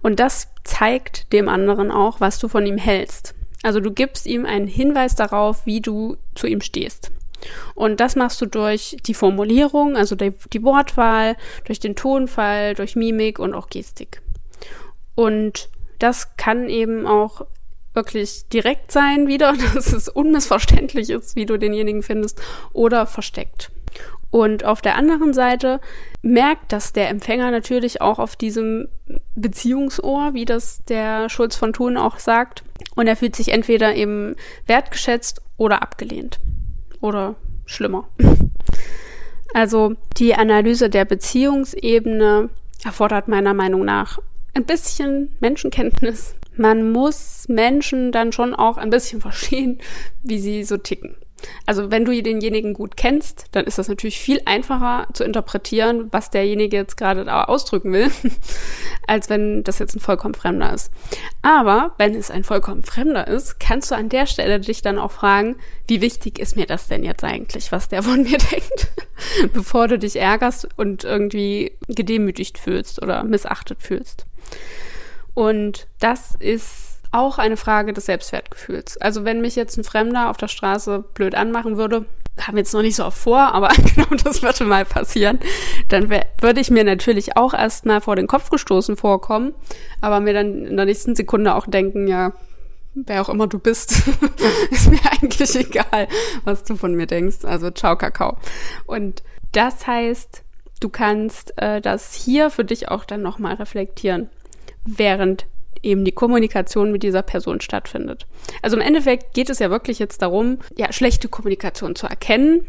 Und 0.01 0.19
das 0.19 0.49
zeigt 0.63 1.31
dem 1.31 1.47
anderen 1.47 1.91
auch, 1.91 2.19
was 2.19 2.39
du 2.39 2.47
von 2.47 2.65
ihm 2.65 2.77
hältst. 2.77 3.35
Also 3.63 3.79
du 3.79 3.91
gibst 3.91 4.25
ihm 4.25 4.45
einen 4.45 4.67
Hinweis 4.67 5.15
darauf, 5.15 5.65
wie 5.65 5.81
du 5.81 6.17
zu 6.35 6.47
ihm 6.47 6.61
stehst. 6.61 7.11
Und 7.75 7.99
das 7.99 8.15
machst 8.15 8.41
du 8.41 8.45
durch 8.45 8.97
die 9.05 9.13
Formulierung, 9.13 9.95
also 9.95 10.15
die, 10.15 10.33
die 10.53 10.63
Wortwahl, 10.63 11.35
durch 11.65 11.79
den 11.79 11.95
Tonfall, 11.95 12.75
durch 12.75 12.95
Mimik 12.95 13.39
und 13.39 13.53
auch 13.53 13.69
Gestik. 13.69 14.21
Und 15.15 15.69
das 15.99 16.37
kann 16.37 16.69
eben 16.69 17.05
auch 17.05 17.45
wirklich 17.93 18.47
direkt 18.49 18.91
sein 18.91 19.27
wieder, 19.27 19.53
dass 19.73 19.91
es 19.93 20.09
unmissverständlich 20.09 21.09
ist, 21.09 21.35
wie 21.35 21.45
du 21.45 21.57
denjenigen 21.57 22.03
findest, 22.03 22.41
oder 22.73 23.05
versteckt. 23.05 23.71
Und 24.31 24.63
auf 24.63 24.81
der 24.81 24.95
anderen 24.95 25.33
Seite 25.33 25.81
merkt 26.21 26.71
das 26.71 26.93
der 26.93 27.09
Empfänger 27.09 27.49
natürlich 27.49 27.99
auch 27.99 28.19
auf 28.19 28.35
diesem 28.35 28.87
Beziehungsohr, 29.35 30.35
wie 30.35 30.45
das 30.45 30.83
der 30.85 31.29
Schulz 31.29 31.55
von 31.55 31.73
Thun 31.73 31.97
auch 31.97 32.19
sagt. 32.19 32.63
Und 32.95 33.07
er 33.07 33.15
fühlt 33.15 33.35
sich 33.35 33.49
entweder 33.49 33.95
eben 33.95 34.35
wertgeschätzt 34.67 35.41
oder 35.57 35.81
abgelehnt 35.81 36.39
oder 37.01 37.35
schlimmer. 37.65 38.07
Also 39.53 39.95
die 40.17 40.35
Analyse 40.35 40.89
der 40.89 41.05
Beziehungsebene 41.05 42.49
erfordert 42.83 43.27
meiner 43.27 43.53
Meinung 43.53 43.83
nach 43.83 44.19
ein 44.53 44.65
bisschen 44.65 45.35
Menschenkenntnis. 45.39 46.35
Man 46.55 46.91
muss 46.91 47.47
Menschen 47.47 48.11
dann 48.11 48.31
schon 48.31 48.53
auch 48.53 48.77
ein 48.77 48.89
bisschen 48.89 49.21
verstehen, 49.27 49.79
wie 50.23 50.39
sie 50.39 50.63
so 50.63 50.77
ticken. 50.77 51.15
Also 51.65 51.91
wenn 51.91 52.05
du 52.05 52.21
denjenigen 52.21 52.73
gut 52.73 52.97
kennst, 52.97 53.45
dann 53.51 53.65
ist 53.65 53.77
das 53.77 53.87
natürlich 53.87 54.19
viel 54.19 54.41
einfacher 54.45 55.07
zu 55.13 55.23
interpretieren, 55.23 56.07
was 56.11 56.29
derjenige 56.29 56.77
jetzt 56.77 56.97
gerade 56.97 57.31
ausdrücken 57.47 57.93
will, 57.93 58.11
als 59.07 59.29
wenn 59.29 59.63
das 59.63 59.79
jetzt 59.79 59.95
ein 59.95 59.99
vollkommen 59.99 60.33
Fremder 60.33 60.73
ist. 60.73 60.91
Aber 61.41 61.93
wenn 61.97 62.15
es 62.15 62.31
ein 62.31 62.43
vollkommen 62.43 62.83
Fremder 62.83 63.27
ist, 63.27 63.59
kannst 63.59 63.91
du 63.91 63.95
an 63.95 64.09
der 64.09 64.25
Stelle 64.25 64.59
dich 64.59 64.81
dann 64.81 64.99
auch 64.99 65.11
fragen, 65.11 65.55
wie 65.87 66.01
wichtig 66.01 66.39
ist 66.39 66.55
mir 66.55 66.65
das 66.65 66.87
denn 66.87 67.03
jetzt 67.03 67.23
eigentlich, 67.23 67.71
was 67.71 67.89
der 67.89 68.03
von 68.03 68.23
mir 68.23 68.37
denkt, 68.37 68.91
bevor 69.53 69.87
du 69.87 69.99
dich 69.99 70.15
ärgerst 70.15 70.67
und 70.77 71.03
irgendwie 71.03 71.73
gedemütigt 71.87 72.57
fühlst 72.57 73.01
oder 73.01 73.23
missachtet 73.23 73.81
fühlst. 73.81 74.25
Und 75.33 75.87
das 75.99 76.35
ist 76.39 76.88
auch 77.11 77.37
eine 77.37 77.57
Frage 77.57 77.93
des 77.93 78.05
Selbstwertgefühls. 78.05 78.97
Also 78.97 79.25
wenn 79.25 79.41
mich 79.41 79.55
jetzt 79.55 79.77
ein 79.77 79.83
Fremder 79.83 80.29
auf 80.29 80.37
der 80.37 80.47
Straße 80.47 81.03
blöd 81.13 81.35
anmachen 81.35 81.77
würde, 81.77 82.05
haben 82.39 82.55
wir 82.55 82.61
jetzt 82.61 82.73
noch 82.73 82.81
nicht 82.81 82.95
so 82.95 83.05
oft 83.05 83.17
vor, 83.17 83.53
aber 83.53 83.69
genau 83.95 84.07
das 84.23 84.41
würde 84.41 84.65
mal 84.65 84.85
passieren, 84.85 85.39
dann 85.89 86.09
würde 86.09 86.61
ich 86.61 86.71
mir 86.71 86.83
natürlich 86.83 87.35
auch 87.35 87.53
erstmal 87.53 88.01
vor 88.01 88.15
den 88.15 88.27
Kopf 88.27 88.49
gestoßen 88.49 88.95
vorkommen, 88.95 89.53
aber 90.01 90.19
mir 90.19 90.33
dann 90.33 90.65
in 90.65 90.77
der 90.77 90.85
nächsten 90.85 91.15
Sekunde 91.15 91.55
auch 91.55 91.65
denken, 91.65 92.07
ja, 92.07 92.33
wer 92.93 93.21
auch 93.21 93.29
immer 93.29 93.47
du 93.47 93.59
bist, 93.59 93.91
ist 94.71 94.89
mir 94.89 94.99
eigentlich 95.11 95.55
egal, 95.55 96.07
was 96.43 96.63
du 96.63 96.75
von 96.75 96.95
mir 96.95 97.07
denkst. 97.07 97.43
Also 97.43 97.71
ciao 97.71 97.95
Kakao. 97.95 98.37
Und 98.85 99.23
das 99.51 99.87
heißt, 99.87 100.43
du 100.79 100.89
kannst 100.89 101.57
äh, 101.57 101.81
das 101.81 102.13
hier 102.13 102.49
für 102.49 102.65
dich 102.65 102.89
auch 102.89 103.05
dann 103.05 103.21
nochmal 103.21 103.55
reflektieren, 103.55 104.29
während 104.85 105.45
eben 105.83 106.05
die 106.05 106.11
Kommunikation 106.11 106.91
mit 106.91 107.03
dieser 107.03 107.21
Person 107.21 107.61
stattfindet. 107.61 108.27
Also 108.61 108.75
im 108.75 108.81
Endeffekt 108.81 109.33
geht 109.33 109.49
es 109.49 109.59
ja 109.59 109.69
wirklich 109.69 109.99
jetzt 109.99 110.21
darum, 110.21 110.59
ja, 110.77 110.91
schlechte 110.91 111.27
Kommunikation 111.27 111.95
zu 111.95 112.07
erkennen, 112.07 112.65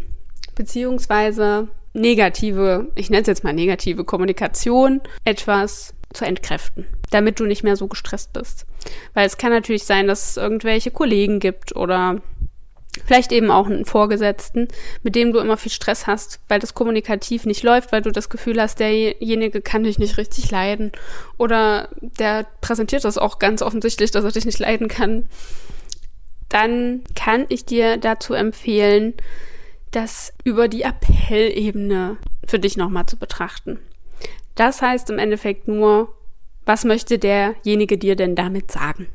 beziehungsweise 0.55 1.69
negative, 1.93 2.88
ich 2.95 3.11
nenne 3.11 3.23
es 3.23 3.29
jetzt 3.29 3.45
mal 3.45 3.52
negative 3.52 4.05
Kommunikation, 4.05 5.00
etwas 5.25 5.95
zu 6.12 6.25
entkräften, 6.25 6.87
damit 7.11 7.40
du 7.40 7.45
nicht 7.47 7.62
mehr 7.62 7.76
so 7.76 7.87
gestresst 7.87 8.33
bist. 8.33 8.67
Weil 9.14 9.26
es 9.26 9.38
kann 9.38 9.50
natürlich 9.50 9.85
sein, 9.85 10.07
dass 10.07 10.31
es 10.31 10.37
irgendwelche 10.37 10.90
Kollegen 10.90 11.40
gibt 11.40 11.76
oder 11.76 12.21
Vielleicht 13.11 13.33
eben 13.33 13.50
auch 13.50 13.67
einen 13.67 13.87
Vorgesetzten, 13.87 14.69
mit 15.02 15.17
dem 15.17 15.33
du 15.33 15.40
immer 15.40 15.57
viel 15.57 15.73
Stress 15.73 16.07
hast, 16.07 16.38
weil 16.47 16.61
das 16.61 16.75
kommunikativ 16.75 17.45
nicht 17.45 17.64
läuft, 17.64 17.90
weil 17.90 18.02
du 18.02 18.12
das 18.12 18.29
Gefühl 18.29 18.62
hast, 18.62 18.79
derjenige 18.79 19.62
kann 19.62 19.83
dich 19.83 19.99
nicht 19.99 20.17
richtig 20.17 20.49
leiden. 20.52 20.93
Oder 21.37 21.88
der 22.00 22.47
präsentiert 22.61 23.05
das 23.05 23.19
auch 23.19 23.40
ganz 23.40 23.62
offensichtlich, 23.62 24.12
dass 24.12 24.23
er 24.23 24.31
dich 24.31 24.45
nicht 24.45 24.61
leiden 24.61 24.87
kann. 24.87 25.26
Dann 26.50 27.02
kann 27.17 27.47
ich 27.49 27.64
dir 27.64 27.97
dazu 27.97 28.33
empfehlen, 28.33 29.14
das 29.90 30.33
über 30.45 30.69
die 30.69 30.83
Appellebene 30.83 32.17
für 32.47 32.61
dich 32.61 32.76
nochmal 32.76 33.07
zu 33.07 33.17
betrachten. 33.17 33.81
Das 34.55 34.83
heißt 34.83 35.11
im 35.11 35.19
Endeffekt 35.19 35.67
nur, 35.67 36.14
was 36.64 36.85
möchte 36.85 37.19
derjenige 37.19 37.99
dir 37.99 38.14
denn 38.14 38.37
damit 38.37 38.71
sagen? 38.71 39.09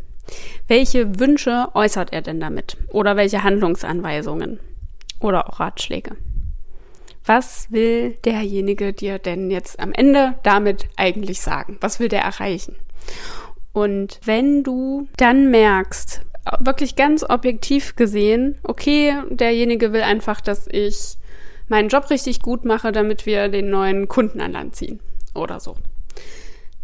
Welche 0.68 1.20
Wünsche 1.20 1.70
äußert 1.74 2.14
er 2.14 2.22
denn 2.22 2.40
damit? 2.40 2.78
Oder 2.90 3.16
welche 3.16 3.44
Handlungsanweisungen? 3.44 4.60
Oder 5.20 5.50
auch 5.50 5.60
Ratschläge? 5.60 6.16
Was 7.26 7.72
will 7.72 8.18
derjenige 8.24 8.94
dir 8.94 9.18
denn 9.18 9.50
jetzt 9.50 9.80
am 9.80 9.94
Ende 9.94 10.36
damit 10.44 10.88
eigentlich 10.96 11.42
sagen? 11.42 11.78
Was 11.82 12.00
will 12.00 12.08
der 12.08 12.22
erreichen? 12.22 12.76
Und 13.74 14.20
wenn 14.24 14.64
du 14.64 15.08
dann 15.18 15.50
merkst, 15.50 16.22
wirklich 16.60 16.96
ganz 16.96 17.24
objektiv 17.28 17.96
gesehen, 17.96 18.58
okay, 18.64 19.16
derjenige 19.30 19.92
will 19.92 20.04
einfach, 20.04 20.40
dass 20.40 20.68
ich 20.68 21.18
meinen 21.68 21.90
Job 21.90 22.10
richtig 22.10 22.42
gut 22.42 22.64
mache, 22.64 22.92
damit 22.92 23.26
wir 23.26 23.50
den 23.50 23.70
neuen 23.70 24.08
Kunden 24.08 24.40
an 24.40 24.52
Land 24.52 24.76
ziehen 24.76 25.00
oder 25.34 25.60
so 25.60 25.76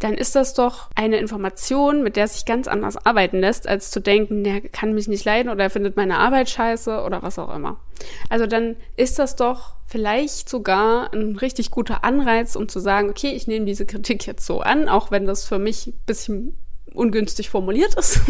dann 0.01 0.15
ist 0.15 0.35
das 0.35 0.55
doch 0.55 0.89
eine 0.95 1.17
Information, 1.17 2.01
mit 2.01 2.15
der 2.15 2.27
sich 2.27 2.45
ganz 2.45 2.67
anders 2.67 2.97
arbeiten 2.97 3.39
lässt, 3.39 3.67
als 3.67 3.91
zu 3.91 4.01
denken, 4.01 4.43
der 4.43 4.61
kann 4.61 4.93
mich 4.93 5.07
nicht 5.07 5.25
leiden 5.25 5.51
oder 5.51 5.65
er 5.65 5.69
findet 5.69 5.95
meine 5.95 6.17
Arbeit 6.17 6.49
scheiße 6.49 7.03
oder 7.03 7.21
was 7.21 7.37
auch 7.37 7.53
immer. 7.53 7.79
Also 8.27 8.47
dann 8.47 8.75
ist 8.97 9.19
das 9.19 9.35
doch 9.35 9.75
vielleicht 9.85 10.49
sogar 10.49 11.13
ein 11.13 11.35
richtig 11.35 11.69
guter 11.69 12.03
Anreiz, 12.03 12.55
um 12.55 12.67
zu 12.67 12.79
sagen, 12.79 13.09
okay, 13.09 13.29
ich 13.29 13.45
nehme 13.45 13.65
diese 13.65 13.85
Kritik 13.85 14.25
jetzt 14.25 14.45
so 14.45 14.61
an, 14.61 14.89
auch 14.89 15.11
wenn 15.11 15.27
das 15.27 15.45
für 15.45 15.59
mich 15.59 15.87
ein 15.87 15.99
bisschen 16.07 16.55
ungünstig 16.93 17.51
formuliert 17.51 17.93
ist. 17.93 18.21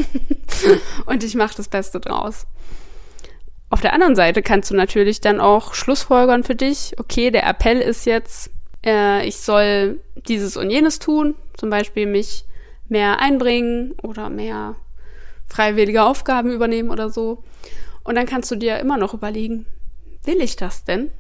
und 1.05 1.23
ich 1.23 1.35
mache 1.35 1.55
das 1.55 1.69
Beste 1.69 2.01
draus. 2.01 2.47
Auf 3.69 3.79
der 3.79 3.93
anderen 3.93 4.17
Seite 4.17 4.41
kannst 4.41 4.69
du 4.71 4.75
natürlich 4.75 5.21
dann 5.21 5.39
auch 5.39 5.73
Schlussfolgern 5.73 6.43
für 6.43 6.55
dich. 6.55 6.95
Okay, 6.99 7.31
der 7.31 7.47
Appell 7.47 7.79
ist 7.79 8.05
jetzt, 8.05 8.49
äh, 8.85 9.25
ich 9.27 9.37
soll 9.37 9.99
dieses 10.27 10.57
und 10.57 10.69
jenes 10.69 10.99
tun, 10.99 11.35
zum 11.55 11.69
Beispiel 11.69 12.05
mich 12.05 12.45
mehr 12.89 13.19
einbringen 13.19 13.93
oder 14.03 14.29
mehr 14.29 14.75
freiwillige 15.47 16.03
Aufgaben 16.03 16.51
übernehmen 16.51 16.89
oder 16.89 17.09
so. 17.09 17.43
Und 18.03 18.15
dann 18.15 18.25
kannst 18.25 18.51
du 18.51 18.55
dir 18.55 18.79
immer 18.79 18.97
noch 18.97 19.13
überlegen, 19.13 19.65
will 20.23 20.41
ich 20.41 20.55
das 20.55 20.83
denn? 20.83 21.11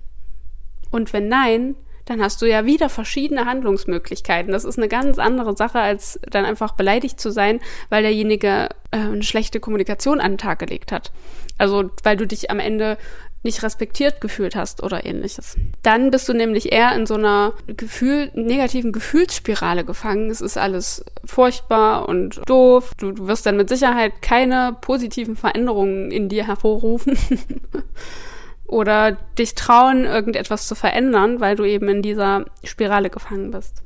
Und 0.89 1.13
wenn 1.13 1.27
nein, 1.27 1.75
dann 2.05 2.21
hast 2.21 2.41
du 2.41 2.45
ja 2.45 2.65
wieder 2.65 2.89
verschiedene 2.89 3.45
Handlungsmöglichkeiten. 3.45 4.51
Das 4.51 4.65
ist 4.65 4.77
eine 4.77 4.87
ganz 4.87 5.19
andere 5.19 5.55
Sache, 5.55 5.79
als 5.79 6.19
dann 6.29 6.45
einfach 6.45 6.73
beleidigt 6.73 7.19
zu 7.19 7.31
sein, 7.31 7.59
weil 7.89 8.03
derjenige 8.03 8.69
äh, 8.91 8.97
eine 8.97 9.23
schlechte 9.23 9.59
Kommunikation 9.59 10.19
an 10.19 10.33
den 10.33 10.37
Tag 10.37 10.59
gelegt 10.59 10.91
hat. 10.91 11.11
Also 11.57 11.91
weil 12.03 12.17
du 12.17 12.25
dich 12.25 12.49
am 12.49 12.59
Ende 12.59 12.97
nicht 13.43 13.63
respektiert 13.63 14.21
gefühlt 14.21 14.55
hast 14.55 14.83
oder 14.83 15.05
ähnliches. 15.05 15.55
Dann 15.81 16.11
bist 16.11 16.29
du 16.29 16.33
nämlich 16.33 16.71
eher 16.71 16.93
in 16.93 17.05
so 17.05 17.15
einer 17.15 17.53
Gefühl, 17.67 18.29
negativen 18.35 18.91
Gefühlsspirale 18.91 19.83
gefangen. 19.83 20.29
Es 20.29 20.41
ist 20.41 20.57
alles 20.57 21.03
furchtbar 21.25 22.07
und 22.07 22.41
doof. 22.45 22.91
Du, 22.97 23.11
du 23.11 23.27
wirst 23.27 23.45
dann 23.45 23.57
mit 23.57 23.69
Sicherheit 23.69 24.21
keine 24.21 24.77
positiven 24.79 25.35
Veränderungen 25.35 26.11
in 26.11 26.29
dir 26.29 26.45
hervorrufen. 26.45 27.17
oder 28.71 29.17
dich 29.37 29.53
trauen, 29.53 30.05
irgendetwas 30.05 30.65
zu 30.65 30.75
verändern, 30.75 31.41
weil 31.41 31.55
du 31.55 31.65
eben 31.65 31.89
in 31.89 32.01
dieser 32.01 32.45
Spirale 32.63 33.09
gefangen 33.09 33.51
bist. 33.51 33.83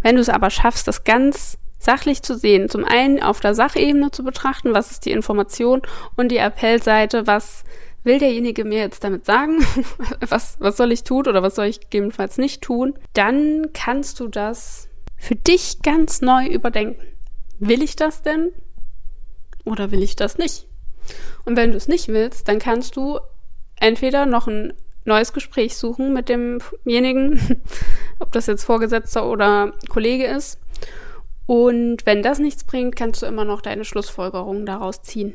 Wenn 0.00 0.14
du 0.14 0.20
es 0.20 0.28
aber 0.28 0.50
schaffst, 0.50 0.86
das 0.86 1.02
ganz 1.02 1.58
sachlich 1.80 2.22
zu 2.22 2.38
sehen, 2.38 2.68
zum 2.68 2.84
einen 2.84 3.22
auf 3.22 3.40
der 3.40 3.54
Sachebene 3.54 4.12
zu 4.12 4.22
betrachten, 4.22 4.72
was 4.72 4.92
ist 4.92 5.04
die 5.04 5.10
Information 5.10 5.82
und 6.16 6.28
die 6.28 6.38
Appellseite, 6.38 7.26
was 7.26 7.64
will 8.04 8.18
derjenige 8.18 8.64
mir 8.64 8.78
jetzt 8.78 9.02
damit 9.02 9.24
sagen, 9.24 9.58
was, 10.28 10.56
was 10.60 10.76
soll 10.76 10.92
ich 10.92 11.04
tun 11.04 11.26
oder 11.26 11.42
was 11.42 11.56
soll 11.56 11.66
ich 11.66 11.80
gegebenenfalls 11.80 12.38
nicht 12.38 12.62
tun, 12.62 12.94
dann 13.14 13.72
kannst 13.72 14.20
du 14.20 14.28
das 14.28 14.88
für 15.16 15.34
dich 15.34 15.82
ganz 15.82 16.20
neu 16.20 16.46
überdenken. 16.46 17.02
Will 17.58 17.82
ich 17.82 17.96
das 17.96 18.22
denn 18.22 18.50
oder 19.64 19.90
will 19.90 20.02
ich 20.02 20.16
das 20.16 20.38
nicht? 20.38 20.66
Und 21.44 21.56
wenn 21.56 21.70
du 21.70 21.76
es 21.76 21.88
nicht 21.88 22.08
willst, 22.08 22.48
dann 22.48 22.58
kannst 22.58 22.96
du 22.96 23.18
entweder 23.80 24.26
noch 24.26 24.46
ein 24.46 24.72
neues 25.04 25.32
Gespräch 25.32 25.76
suchen 25.76 26.12
mit 26.12 26.28
demjenigen, 26.28 27.62
ob 28.18 28.32
das 28.32 28.46
jetzt 28.46 28.64
Vorgesetzter 28.64 29.28
oder 29.28 29.72
Kollege 29.88 30.26
ist. 30.26 30.58
Und 31.46 32.06
wenn 32.06 32.22
das 32.22 32.38
nichts 32.38 32.64
bringt, 32.64 32.96
kannst 32.96 33.22
du 33.22 33.26
immer 33.26 33.44
noch 33.44 33.60
deine 33.60 33.84
Schlussfolgerungen 33.84 34.64
daraus 34.64 35.02
ziehen. 35.02 35.34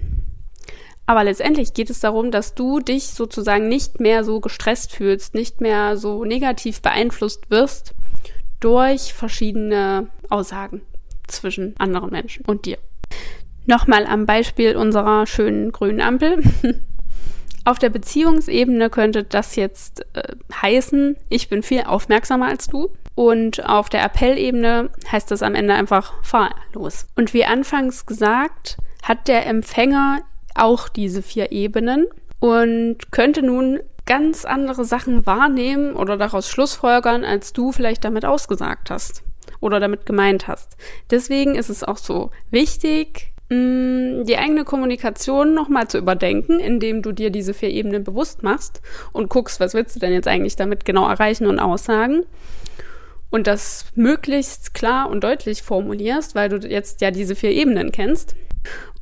Aber 1.09 1.23
letztendlich 1.23 1.73
geht 1.73 1.89
es 1.89 2.01
darum, 2.01 2.29
dass 2.29 2.53
du 2.53 2.79
dich 2.79 3.07
sozusagen 3.07 3.67
nicht 3.67 3.99
mehr 3.99 4.23
so 4.23 4.39
gestresst 4.39 4.91
fühlst, 4.91 5.33
nicht 5.33 5.59
mehr 5.59 5.97
so 5.97 6.23
negativ 6.23 6.83
beeinflusst 6.83 7.49
wirst 7.49 7.95
durch 8.59 9.11
verschiedene 9.15 10.09
Aussagen 10.29 10.81
zwischen 11.25 11.75
anderen 11.79 12.11
Menschen 12.11 12.45
und 12.45 12.67
dir. 12.67 12.77
Nochmal 13.65 14.05
am 14.05 14.27
Beispiel 14.27 14.75
unserer 14.75 15.25
schönen 15.25 15.71
grünen 15.71 15.99
Ampel. 15.99 16.43
Auf 17.65 17.79
der 17.79 17.89
Beziehungsebene 17.89 18.91
könnte 18.91 19.23
das 19.23 19.55
jetzt 19.55 20.05
äh, 20.13 20.35
heißen, 20.61 21.17
ich 21.27 21.49
bin 21.49 21.63
viel 21.63 21.85
aufmerksamer 21.85 22.49
als 22.49 22.67
du. 22.67 22.91
Und 23.15 23.67
auf 23.67 23.89
der 23.89 24.03
Appellebene 24.03 24.91
heißt 25.11 25.31
das 25.31 25.41
am 25.41 25.55
Ende 25.55 25.73
einfach, 25.73 26.23
fahr 26.23 26.53
los. 26.71 27.07
Und 27.15 27.33
wie 27.33 27.45
anfangs 27.45 28.05
gesagt, 28.05 28.77
hat 29.01 29.27
der 29.27 29.47
Empfänger 29.47 30.21
auch 30.59 30.89
diese 30.89 31.21
vier 31.21 31.51
Ebenen 31.51 32.07
und 32.39 33.11
könnte 33.11 33.41
nun 33.41 33.79
ganz 34.05 34.45
andere 34.45 34.85
Sachen 34.85 35.25
wahrnehmen 35.25 35.93
oder 35.95 36.17
daraus 36.17 36.49
Schlussfolgern, 36.49 37.23
als 37.23 37.53
du 37.53 37.71
vielleicht 37.71 38.03
damit 38.03 38.25
ausgesagt 38.25 38.89
hast 38.89 39.23
oder 39.59 39.79
damit 39.79 40.05
gemeint 40.05 40.47
hast. 40.47 40.77
Deswegen 41.11 41.55
ist 41.55 41.69
es 41.69 41.83
auch 41.83 41.97
so 41.97 42.31
wichtig, 42.49 43.33
mm, 43.49 44.23
die 44.23 44.37
eigene 44.37 44.63
Kommunikation 44.63 45.53
nochmal 45.53 45.87
zu 45.87 45.99
überdenken, 45.99 46.59
indem 46.59 47.01
du 47.01 47.11
dir 47.11 47.29
diese 47.29 47.53
vier 47.53 47.69
Ebenen 47.69 48.03
bewusst 48.03 48.41
machst 48.41 48.81
und 49.11 49.29
guckst, 49.29 49.59
was 49.59 49.73
willst 49.73 49.95
du 49.95 49.99
denn 49.99 50.13
jetzt 50.13 50.27
eigentlich 50.27 50.55
damit 50.55 50.85
genau 50.85 51.07
erreichen 51.07 51.45
und 51.45 51.59
aussagen. 51.59 52.23
Und 53.29 53.45
das 53.45 53.85
möglichst 53.93 54.73
klar 54.73 55.07
und 55.07 55.23
deutlich 55.23 55.61
formulierst, 55.61 56.33
weil 56.33 56.49
du 56.49 56.67
jetzt 56.67 57.01
ja 57.01 57.11
diese 57.11 57.35
vier 57.35 57.51
Ebenen 57.51 57.91
kennst. 57.91 58.35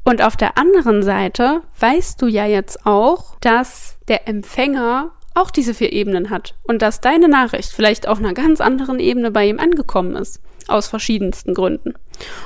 Und 0.08 0.22
auf 0.22 0.38
der 0.38 0.58
anderen 0.58 1.04
Seite 1.04 1.64
weißt 1.82 2.22
du 2.22 2.28
ja 2.28 2.46
jetzt 2.46 2.86
auch, 2.86 3.36
dass 3.42 3.98
der 4.08 4.26
Empfänger 4.26 5.12
auch 5.34 5.52
diese 5.52 5.74
vier 5.74 5.92
Ebenen 5.92 6.30
hat 6.30 6.56
und 6.64 6.82
dass 6.82 7.02
deine 7.02 7.28
Nachricht 7.28 7.74
vielleicht 7.74 8.08
auf 8.08 8.18
einer 8.18 8.34
ganz 8.34 8.62
anderen 8.62 9.02
Ebene 9.02 9.32
bei 9.32 9.50
ihm 9.50 9.60
angekommen 9.60 10.16
ist. 10.16 10.40
Aus 10.70 10.88
verschiedensten 10.88 11.54
Gründen. 11.54 11.94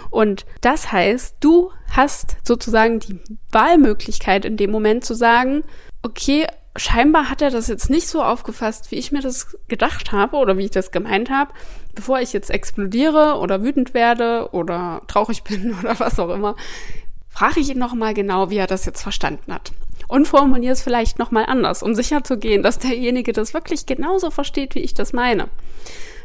Und 0.09 0.47
das 0.61 0.91
heißt, 0.91 1.35
du 1.39 1.69
hast 1.91 2.37
sozusagen 2.43 2.97
die 2.99 3.19
Wahlmöglichkeit 3.51 4.43
in 4.43 4.57
dem 4.57 4.71
Moment 4.71 5.05
zu 5.05 5.13
sagen, 5.13 5.61
okay, 6.01 6.47
scheinbar 6.75 7.29
hat 7.29 7.43
er 7.43 7.51
das 7.51 7.67
jetzt 7.67 7.91
nicht 7.91 8.07
so 8.07 8.23
aufgefasst, 8.23 8.89
wie 8.89 8.95
ich 8.95 9.11
mir 9.11 9.21
das 9.21 9.55
gedacht 9.67 10.11
habe 10.11 10.37
oder 10.37 10.57
wie 10.57 10.65
ich 10.65 10.71
das 10.71 10.91
gemeint 10.91 11.29
habe. 11.29 11.53
Bevor 11.93 12.21
ich 12.21 12.33
jetzt 12.33 12.49
explodiere 12.49 13.37
oder 13.39 13.61
wütend 13.61 13.93
werde 13.93 14.49
oder 14.51 15.01
traurig 15.07 15.43
bin 15.45 15.75
oder 15.79 15.99
was 15.99 16.19
auch 16.19 16.29
immer, 16.29 16.55
frage 17.31 17.59
ich 17.59 17.69
ihn 17.69 17.79
nochmal 17.79 18.13
genau, 18.13 18.49
wie 18.49 18.57
er 18.57 18.67
das 18.67 18.85
jetzt 18.85 19.01
verstanden 19.01 19.53
hat. 19.53 19.71
Und 20.07 20.27
formuliere 20.27 20.73
es 20.73 20.81
vielleicht 20.81 21.19
nochmal 21.19 21.45
anders, 21.45 21.81
um 21.81 21.95
sicherzugehen, 21.95 22.63
dass 22.63 22.79
derjenige 22.79 23.31
das 23.31 23.53
wirklich 23.53 23.85
genauso 23.85 24.29
versteht, 24.29 24.75
wie 24.75 24.81
ich 24.81 24.93
das 24.93 25.13
meine. 25.13 25.47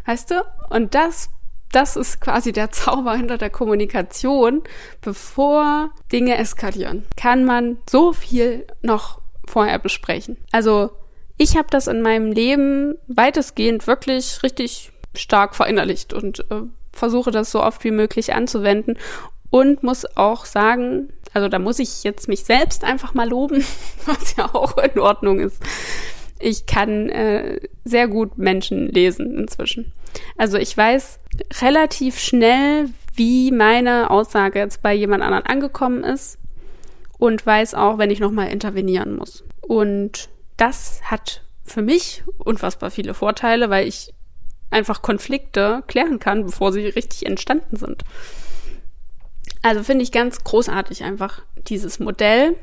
Weißt 0.07 0.33
du? 0.33 0.45
Und 0.71 0.95
das, 0.95 1.31
das 1.71 1.97
ist 1.97 2.21
quasi 2.21 2.53
der 2.53 2.73
Zauber 2.73 3.17
hinter 3.17 3.39
der 3.39 3.51
Kommunikation. 3.51 4.63
Bevor 5.01 5.91
Dinge 6.11 6.37
eskalieren, 6.37 7.05
kann 7.17 7.45
man 7.45 7.79
so 7.89 8.13
viel 8.13 8.67
noch 8.83 9.21
vorher 9.47 9.79
besprechen. 9.79 10.37
Also, 10.51 10.91
ich 11.37 11.57
habe 11.57 11.69
das 11.71 11.87
in 11.87 12.03
meinem 12.03 12.33
Leben 12.33 12.95
weitestgehend 13.07 13.87
wirklich 13.87 14.43
richtig 14.43 14.91
stark 15.15 15.55
verinnerlicht 15.55 16.13
und 16.13 16.41
äh, 16.51 16.63
versuche 16.93 17.31
das 17.31 17.53
so 17.53 17.63
oft 17.63 17.85
wie 17.85 17.91
möglich 17.91 18.35
anzuwenden 18.35 18.99
und 19.51 19.83
muss 19.83 20.05
auch 20.17 20.45
sagen, 20.45 21.13
also 21.33 21.49
da 21.49 21.59
muss 21.59 21.79
ich 21.79 22.03
jetzt 22.05 22.29
mich 22.29 22.45
selbst 22.45 22.85
einfach 22.85 23.15
mal 23.15 23.29
loben, 23.29 23.65
was 24.07 24.37
ja 24.37 24.55
auch 24.55 24.77
in 24.79 24.99
Ordnung 24.99 25.41
ist. 25.41 25.63
Ich 26.39 26.67
kann 26.67 27.09
äh, 27.09 27.61
sehr 27.85 28.09
gut 28.09 28.39
Menschen 28.39 28.89
lesen 28.89 29.39
inzwischen. 29.39 29.93
Also 30.37 30.59
ich 30.59 30.77
weiß 30.77 31.19
relativ 31.61 32.19
schnell, 32.19 32.91
wie 33.15 33.51
meine 33.51 34.11
Aussage 34.11 34.59
jetzt 34.59 34.83
bei 34.83 34.95
jemand 34.95 35.23
anderen 35.23 35.47
angekommen 35.47 36.05
ist 36.05 36.39
und 37.19 37.45
weiß 37.45 37.75
auch, 37.75 37.99
wenn 37.99 38.11
ich 38.11 38.21
nochmal 38.21 38.49
intervenieren 38.49 39.17
muss. 39.17 39.45
Und 39.63 40.29
das 40.57 41.01
hat 41.05 41.43
für 41.65 41.83
mich 41.83 42.23
unfassbar 42.39 42.91
viele 42.91 43.15
Vorteile, 43.15 43.71
weil 43.71 43.89
ich 43.89 44.13
einfach 44.71 45.03
Konflikte 45.03 45.83
klären 45.87 46.19
kann, 46.19 46.45
bevor 46.45 46.73
sie 46.73 46.87
richtig 46.87 47.27
entstanden 47.27 47.77
sind. 47.77 48.05
Also 49.63 49.83
finde 49.83 50.05
ich 50.05 50.13
ganz 50.13 50.45
großartig 50.45 51.05
einfach 51.05 51.43
dieses 51.69 51.99
Modell, 51.99 52.55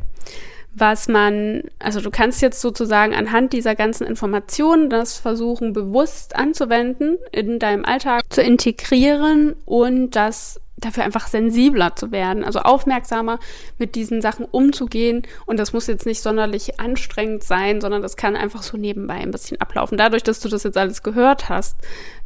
was 0.74 1.08
man, 1.08 1.64
also 1.80 2.02
du 2.02 2.10
kannst 2.10 2.42
jetzt 2.42 2.62
sozusagen 2.62 3.14
anhand 3.14 3.54
dieser 3.54 3.76
ganzen 3.76 4.08
Informationen 4.08 4.90
das 4.90 5.18
versuchen 5.18 5.74
bewusst 5.74 6.36
anzuwenden, 6.36 7.18
in 7.32 7.60
deinem 7.60 7.86
Alltag 7.86 8.24
zu 8.30 8.42
integrieren 8.42 9.56
und 9.66 10.12
das 10.12 10.60
dafür 10.78 11.04
einfach 11.04 11.28
sensibler 11.28 11.96
zu 11.96 12.12
werden, 12.12 12.44
also 12.44 12.60
aufmerksamer 12.60 13.40
mit 13.78 13.96
diesen 13.96 14.22
Sachen 14.22 14.46
umzugehen. 14.46 15.24
Und 15.46 15.58
das 15.58 15.74
muss 15.74 15.88
jetzt 15.88 16.06
nicht 16.06 16.22
sonderlich 16.22 16.80
anstrengend 16.80 17.44
sein, 17.44 17.80
sondern 17.80 18.02
das 18.02 18.18
kann 18.18 18.36
einfach 18.36 18.64
so 18.64 18.78
nebenbei 18.78 19.16
ein 19.16 19.32
bisschen 19.32 19.62
ablaufen. 19.62 19.98
Dadurch, 19.98 20.24
dass 20.24 20.40
du 20.40 20.50
das 20.50 20.64
jetzt 20.64 20.78
alles 20.78 21.04
gehört 21.04 21.50
hast, 21.50 21.78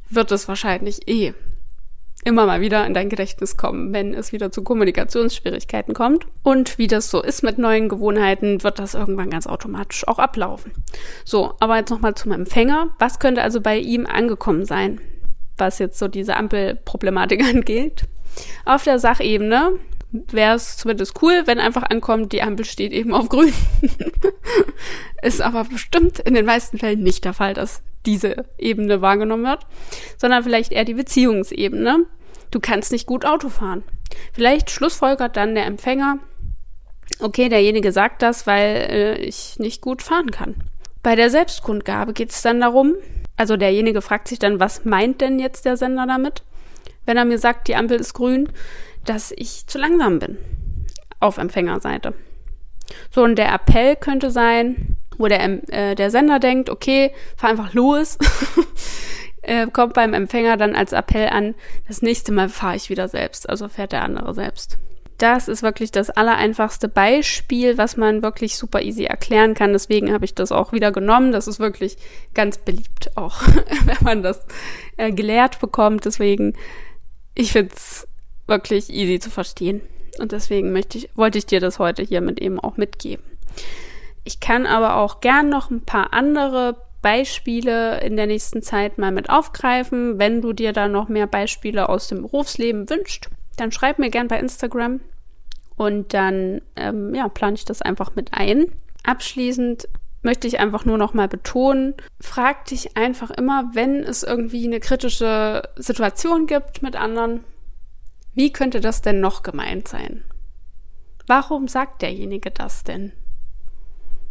wird 0.09 0.31
es 0.31 0.47
wahrscheinlich 0.47 1.07
eh 1.07 1.33
immer 2.27 2.45
mal 2.45 2.59
wieder 2.59 2.85
in 2.85 2.93
dein 2.93 3.09
Gedächtnis 3.09 3.55
kommen, 3.55 3.93
wenn 3.93 4.13
es 4.13 4.33
wieder 4.33 4.51
zu 4.51 4.61
Kommunikationsschwierigkeiten 4.61 5.93
kommt. 5.93 6.25
Und 6.43 6.77
wie 6.77 6.87
das 6.87 7.09
so 7.09 7.23
ist 7.23 7.41
mit 7.41 7.57
neuen 7.57 7.87
Gewohnheiten, 7.87 8.63
wird 8.63 8.79
das 8.79 8.95
irgendwann 8.95 9.29
ganz 9.29 9.47
automatisch 9.47 10.05
auch 10.07 10.19
ablaufen. 10.19 10.73
So, 11.23 11.53
aber 11.61 11.77
jetzt 11.77 11.89
nochmal 11.89 12.15
zum 12.15 12.33
Empfänger. 12.33 12.89
Was 12.99 13.19
könnte 13.19 13.41
also 13.41 13.61
bei 13.61 13.77
ihm 13.77 14.05
angekommen 14.05 14.65
sein, 14.65 14.99
was 15.57 15.79
jetzt 15.79 15.97
so 15.97 16.09
diese 16.09 16.35
Ampelproblematik 16.35 17.43
angeht? 17.55 18.03
Auf 18.65 18.83
der 18.83 18.99
Sachebene 18.99 19.79
wäre 20.11 20.55
es 20.55 20.75
zumindest 20.75 21.21
cool, 21.21 21.43
wenn 21.45 21.59
einfach 21.59 21.83
ankommt, 21.83 22.33
die 22.33 22.41
Ampel 22.41 22.65
steht 22.65 22.91
eben 22.91 23.13
auf 23.13 23.29
grün. 23.29 23.53
ist 25.21 25.41
aber 25.41 25.63
bestimmt 25.63 26.19
in 26.19 26.33
den 26.33 26.45
meisten 26.45 26.77
Fällen 26.77 27.03
nicht 27.03 27.23
der 27.23 27.33
Fall, 27.33 27.53
dass 27.53 27.81
diese 28.05 28.45
Ebene 28.57 29.01
wahrgenommen 29.01 29.45
wird, 29.45 29.65
sondern 30.17 30.43
vielleicht 30.43 30.71
eher 30.71 30.85
die 30.85 30.93
Beziehungsebene. 30.93 32.05
Du 32.51 32.59
kannst 32.59 32.91
nicht 32.91 33.07
gut 33.07 33.25
Auto 33.25 33.49
fahren. 33.49 33.83
Vielleicht 34.33 34.71
schlussfolgert 34.71 35.35
dann 35.35 35.55
der 35.55 35.65
Empfänger, 35.65 36.19
okay, 37.19 37.49
derjenige 37.49 37.91
sagt 37.91 38.21
das, 38.21 38.47
weil 38.47 38.75
äh, 38.89 39.15
ich 39.17 39.59
nicht 39.59 39.81
gut 39.81 40.01
fahren 40.01 40.31
kann. 40.31 40.55
Bei 41.03 41.15
der 41.15 41.29
Selbstkundgabe 41.29 42.13
geht 42.13 42.31
es 42.31 42.41
dann 42.41 42.61
darum, 42.61 42.95
also 43.35 43.55
derjenige 43.55 44.01
fragt 44.01 44.27
sich 44.27 44.39
dann, 44.39 44.59
was 44.59 44.85
meint 44.85 45.21
denn 45.21 45.39
jetzt 45.39 45.65
der 45.65 45.77
Sender 45.77 46.05
damit? 46.07 46.43
Wenn 47.05 47.17
er 47.17 47.25
mir 47.25 47.39
sagt, 47.39 47.67
die 47.67 47.75
Ampel 47.75 47.99
ist 47.99 48.13
grün, 48.13 48.49
dass 49.05 49.31
ich 49.35 49.67
zu 49.67 49.77
langsam 49.77 50.19
bin 50.19 50.37
auf 51.19 51.37
Empfängerseite. 51.37 52.13
So, 53.11 53.23
und 53.23 53.35
der 53.35 53.53
Appell 53.53 53.95
könnte 53.95 54.31
sein, 54.31 54.97
wo 55.17 55.27
der, 55.27 55.41
äh, 55.71 55.95
der 55.95 56.11
Sender 56.11 56.39
denkt, 56.39 56.69
okay, 56.69 57.11
fahr 57.35 57.49
einfach 57.51 57.73
los, 57.73 58.17
äh, 59.47 59.67
kommt 59.67 59.93
beim 59.93 60.13
Empfänger 60.13 60.57
dann 60.57 60.75
als 60.75 60.93
Appell 60.93 61.29
an, 61.29 61.55
das 61.87 62.01
nächste 62.01 62.31
Mal 62.31 62.49
fahre 62.49 62.75
ich 62.75 62.89
wieder 62.89 63.07
selbst, 63.07 63.49
also 63.49 63.67
fährt 63.69 63.93
der 63.93 64.03
andere 64.03 64.33
selbst. 64.33 64.77
Das 65.17 65.47
ist 65.47 65.63
wirklich 65.63 65.89
das 65.89 66.11
allereinfachste 66.11 66.87
Beispiel, 66.87 67.79
was 67.79 67.97
man 67.97 68.21
wirklich 68.21 68.55
super 68.55 68.83
easy 68.83 69.05
erklären 69.05 69.55
kann. 69.55 69.73
Deswegen 69.73 70.13
habe 70.13 70.25
ich 70.25 70.35
das 70.35 70.51
auch 70.51 70.73
wieder 70.73 70.91
genommen. 70.91 71.31
Das 71.31 71.47
ist 71.47 71.59
wirklich 71.59 71.97
ganz 72.35 72.59
beliebt, 72.59 73.17
auch 73.17 73.41
wenn 73.85 73.97
man 74.01 74.21
das 74.21 74.45
äh, 74.95 75.11
gelehrt 75.11 75.59
bekommt. 75.59 76.05
Deswegen, 76.05 76.53
ich 77.33 77.51
finde 77.51 77.73
es 77.75 78.07
wirklich 78.45 78.91
easy 78.91 79.19
zu 79.19 79.31
verstehen. 79.31 79.81
Und 80.19 80.33
deswegen 80.33 80.71
möchte 80.71 80.99
ich, 80.99 81.09
wollte 81.15 81.39
ich 81.39 81.47
dir 81.47 81.59
das 81.59 81.79
heute 81.79 82.03
hiermit 82.03 82.39
eben 82.39 82.59
auch 82.59 82.77
mitgeben. 82.77 83.25
Ich 84.23 84.39
kann 84.39 84.67
aber 84.67 84.97
auch 84.97 85.19
gern 85.19 85.49
noch 85.49 85.71
ein 85.71 85.81
paar 85.81 86.13
andere 86.13 86.75
Beispiele 87.01 88.01
in 88.01 88.15
der 88.15 88.27
nächsten 88.27 88.61
Zeit 88.61 88.97
mal 88.97 89.11
mit 89.11 89.29
aufgreifen. 89.29 90.19
Wenn 90.19 90.41
du 90.41 90.53
dir 90.53 90.73
da 90.73 90.87
noch 90.87 91.09
mehr 91.09 91.27
Beispiele 91.27 91.89
aus 91.89 92.07
dem 92.07 92.21
Berufsleben 92.21 92.89
wünscht, 92.89 93.29
dann 93.55 93.71
schreib 93.71 93.99
mir 93.99 94.09
gern 94.09 94.27
bei 94.27 94.39
Instagram 94.39 95.01
und 95.75 96.13
dann 96.13 96.61
ähm, 96.75 97.13
ja, 97.13 97.29
plane 97.29 97.55
ich 97.55 97.65
das 97.65 97.81
einfach 97.81 98.15
mit 98.15 98.33
ein. 98.33 98.71
Abschließend 99.03 99.87
möchte 100.21 100.47
ich 100.47 100.59
einfach 100.59 100.85
nur 100.85 100.97
noch 100.97 101.13
mal 101.13 101.27
betonen, 101.27 101.93
frag 102.19 102.65
dich 102.65 102.97
einfach 102.97 103.31
immer, 103.31 103.71
wenn 103.73 104.03
es 104.03 104.23
irgendwie 104.23 104.65
eine 104.65 104.79
kritische 104.79 105.61
Situation 105.75 106.47
gibt 106.47 106.81
mit 106.81 106.95
anderen, 106.95 107.43
wie 108.33 108.51
könnte 108.51 108.81
das 108.81 109.01
denn 109.01 109.21
noch 109.21 109.43
gemeint 109.43 109.87
sein? 109.87 110.23
Warum 111.27 111.67
sagt 111.67 112.01
derjenige 112.01 112.51
das 112.51 112.83
denn? 112.83 113.13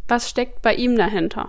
was 0.09 0.29
steckt 0.31 0.63
bei 0.63 0.75
ihm 0.75 0.97
dahinter? 0.97 1.49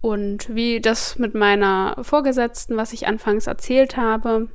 Und 0.00 0.54
wie 0.54 0.80
das 0.80 1.18
mit 1.18 1.34
meiner 1.34 1.96
Vorgesetzten, 2.02 2.76
was 2.76 2.92
ich 2.92 3.06
anfangs 3.06 3.46
erzählt 3.46 3.96
habe, 3.96 4.48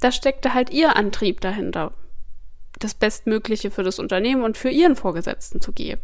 da 0.00 0.10
steckte 0.12 0.54
halt 0.54 0.70
ihr 0.70 0.96
Antrieb 0.96 1.40
dahinter, 1.40 1.92
das 2.78 2.94
Bestmögliche 2.94 3.70
für 3.70 3.82
das 3.82 3.98
Unternehmen 3.98 4.42
und 4.42 4.56
für 4.56 4.70
ihren 4.70 4.96
Vorgesetzten 4.96 5.60
zu 5.60 5.72
geben. 5.72 6.02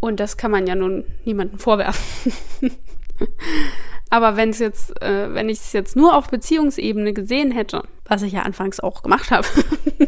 Und 0.00 0.20
das 0.20 0.36
kann 0.36 0.50
man 0.50 0.66
ja 0.66 0.74
nun 0.74 1.04
niemandem 1.24 1.58
vorwerfen. 1.58 2.32
Aber 4.10 4.36
wenn 4.36 4.50
es 4.50 4.58
jetzt, 4.58 5.02
äh, 5.02 5.32
wenn 5.34 5.48
ich 5.48 5.58
es 5.58 5.72
jetzt 5.72 5.96
nur 5.96 6.16
auf 6.16 6.28
Beziehungsebene 6.28 7.12
gesehen 7.12 7.50
hätte, 7.50 7.82
was 8.04 8.22
ich 8.22 8.34
ja 8.34 8.42
anfangs 8.42 8.78
auch 8.78 9.02
gemacht 9.02 9.30
habe, 9.30 9.46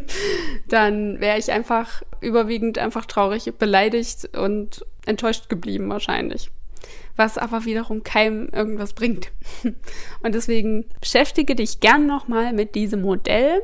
dann 0.69 1.19
wäre 1.19 1.39
ich 1.39 1.51
einfach 1.51 2.03
überwiegend 2.21 2.79
einfach 2.79 3.07
traurig, 3.07 3.53
beleidigt 3.59 4.37
und 4.37 4.85
enttäuscht 5.07 5.49
geblieben 5.49 5.89
wahrscheinlich. 5.89 6.51
Was 7.17 7.39
aber 7.39 7.65
wiederum 7.65 8.03
keinem 8.03 8.49
irgendwas 8.53 8.93
bringt. 8.93 9.33
Und 10.23 10.35
deswegen 10.35 10.87
beschäftige 11.01 11.55
dich 11.55 11.81
gern 11.81 12.07
nochmal 12.07 12.53
mit 12.53 12.75
diesem 12.75 13.03
Modell. 13.03 13.63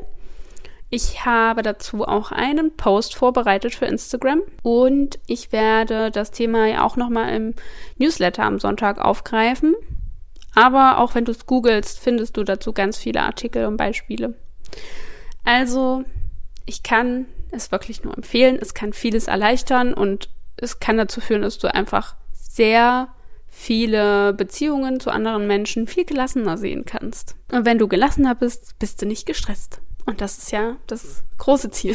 Ich 0.95 1.25
habe 1.25 1.63
dazu 1.63 2.05
auch 2.05 2.33
einen 2.33 2.77
Post 2.77 3.15
vorbereitet 3.15 3.75
für 3.75 3.87
Instagram 3.87 4.43
und 4.63 5.19
ich 5.27 5.51
werde 5.51 6.11
das 6.11 6.33
Thema 6.33 6.67
ja 6.67 6.85
auch 6.85 6.99
nochmal 6.99 7.35
im 7.35 7.55
Newsletter 7.97 8.43
am 8.43 8.59
Sonntag 8.59 8.99
aufgreifen. 8.99 9.75
Aber 10.55 10.99
auch 10.99 11.15
wenn 11.15 11.25
du 11.25 11.33
es 11.33 11.47
googelst, 11.47 11.99
findest 11.99 12.37
du 12.37 12.45
dazu 12.45 12.75
ganz 12.75 12.99
viele 12.99 13.23
Artikel 13.23 13.65
und 13.65 13.79
Beispiele. 13.79 14.35
Also, 15.45 16.05
ich 16.67 16.83
kann 16.83 17.25
es 17.53 17.73
wirklich 17.73 18.05
nur 18.05 18.15
empfehlen. 18.15 18.59
Es 18.61 18.75
kann 18.75 18.93
vieles 18.93 19.29
erleichtern 19.29 19.95
und 19.95 20.29
es 20.57 20.79
kann 20.79 20.99
dazu 20.99 21.23
führen, 21.23 21.41
dass 21.41 21.59
du 21.59 21.73
einfach 21.73 22.17
sehr 22.33 23.09
viele 23.55 24.33
Beziehungen 24.33 24.99
zu 24.99 25.11
anderen 25.11 25.47
Menschen 25.47 25.87
viel 25.87 26.05
gelassener 26.05 26.57
sehen 26.57 26.85
kannst. 26.85 27.37
Und 27.53 27.67
wenn 27.67 27.79
du 27.79 27.87
gelassener 27.87 28.35
bist, 28.35 28.79
bist 28.79 29.01
du 29.03 29.07
nicht 29.07 29.27
gestresst. 29.27 29.81
Und 30.07 30.21
das 30.21 30.39
ist 30.39 30.51
ja 30.51 30.77
das 30.87 31.23
große 31.39 31.71
Ziel. 31.71 31.95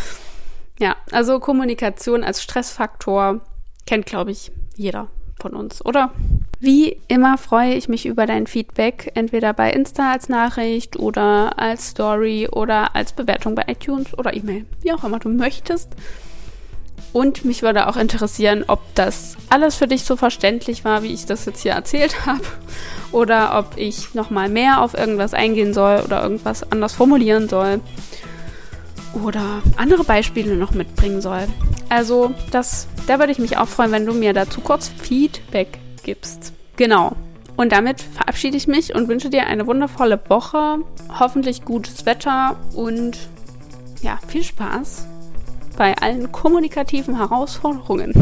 ja, 0.78 0.96
also 1.10 1.40
Kommunikation 1.40 2.24
als 2.24 2.42
Stressfaktor 2.42 3.40
kennt, 3.86 4.06
glaube 4.06 4.30
ich, 4.30 4.52
jeder 4.76 5.08
von 5.38 5.54
uns, 5.54 5.84
oder? 5.84 6.12
Wie 6.60 7.00
immer 7.08 7.38
freue 7.38 7.74
ich 7.74 7.88
mich 7.88 8.06
über 8.06 8.26
dein 8.26 8.46
Feedback, 8.46 9.12
entweder 9.14 9.52
bei 9.52 9.70
Insta 9.70 10.12
als 10.12 10.28
Nachricht 10.28 10.96
oder 10.96 11.58
als 11.58 11.90
Story 11.90 12.48
oder 12.50 12.96
als 12.96 13.12
Bewertung 13.12 13.54
bei 13.54 13.64
iTunes 13.66 14.16
oder 14.16 14.34
E-Mail, 14.34 14.64
wie 14.80 14.92
auch 14.92 15.04
immer 15.04 15.18
du 15.18 15.28
möchtest. 15.28 15.90
Und 17.12 17.44
mich 17.44 17.62
würde 17.62 17.88
auch 17.88 17.96
interessieren, 17.96 18.64
ob 18.66 18.80
das 18.94 19.36
alles 19.48 19.76
für 19.76 19.86
dich 19.86 20.04
so 20.04 20.16
verständlich 20.16 20.84
war, 20.84 21.02
wie 21.02 21.12
ich 21.12 21.26
das 21.26 21.46
jetzt 21.46 21.62
hier 21.62 21.72
erzählt 21.72 22.14
habe, 22.26 22.42
oder 23.12 23.58
ob 23.58 23.76
ich 23.76 24.14
nochmal 24.14 24.48
mehr 24.48 24.82
auf 24.82 24.94
irgendwas 24.94 25.34
eingehen 25.34 25.72
soll 25.72 26.02
oder 26.04 26.22
irgendwas 26.22 26.70
anders 26.70 26.92
formulieren 26.94 27.48
soll 27.48 27.80
oder 29.14 29.62
andere 29.76 30.04
Beispiele 30.04 30.56
noch 30.56 30.72
mitbringen 30.72 31.22
soll. 31.22 31.46
Also, 31.88 32.34
das, 32.50 32.86
da 33.06 33.18
würde 33.18 33.32
ich 33.32 33.38
mich 33.38 33.56
auch 33.56 33.68
freuen, 33.68 33.92
wenn 33.92 34.06
du 34.06 34.12
mir 34.12 34.34
dazu 34.34 34.60
kurz 34.60 34.88
Feedback 34.88 35.78
gibst. 36.02 36.52
Genau. 36.76 37.16
Und 37.56 37.72
damit 37.72 38.02
verabschiede 38.02 38.56
ich 38.56 38.68
mich 38.68 38.94
und 38.94 39.08
wünsche 39.08 39.30
dir 39.30 39.46
eine 39.46 39.66
wundervolle 39.66 40.20
Woche, 40.28 40.78
hoffentlich 41.18 41.64
gutes 41.64 42.06
Wetter 42.06 42.56
und 42.74 43.18
ja, 44.02 44.18
viel 44.28 44.44
Spaß 44.44 45.08
bei 45.78 45.96
allen 45.96 46.32
kommunikativen 46.32 47.16
Herausforderungen. 47.16 48.12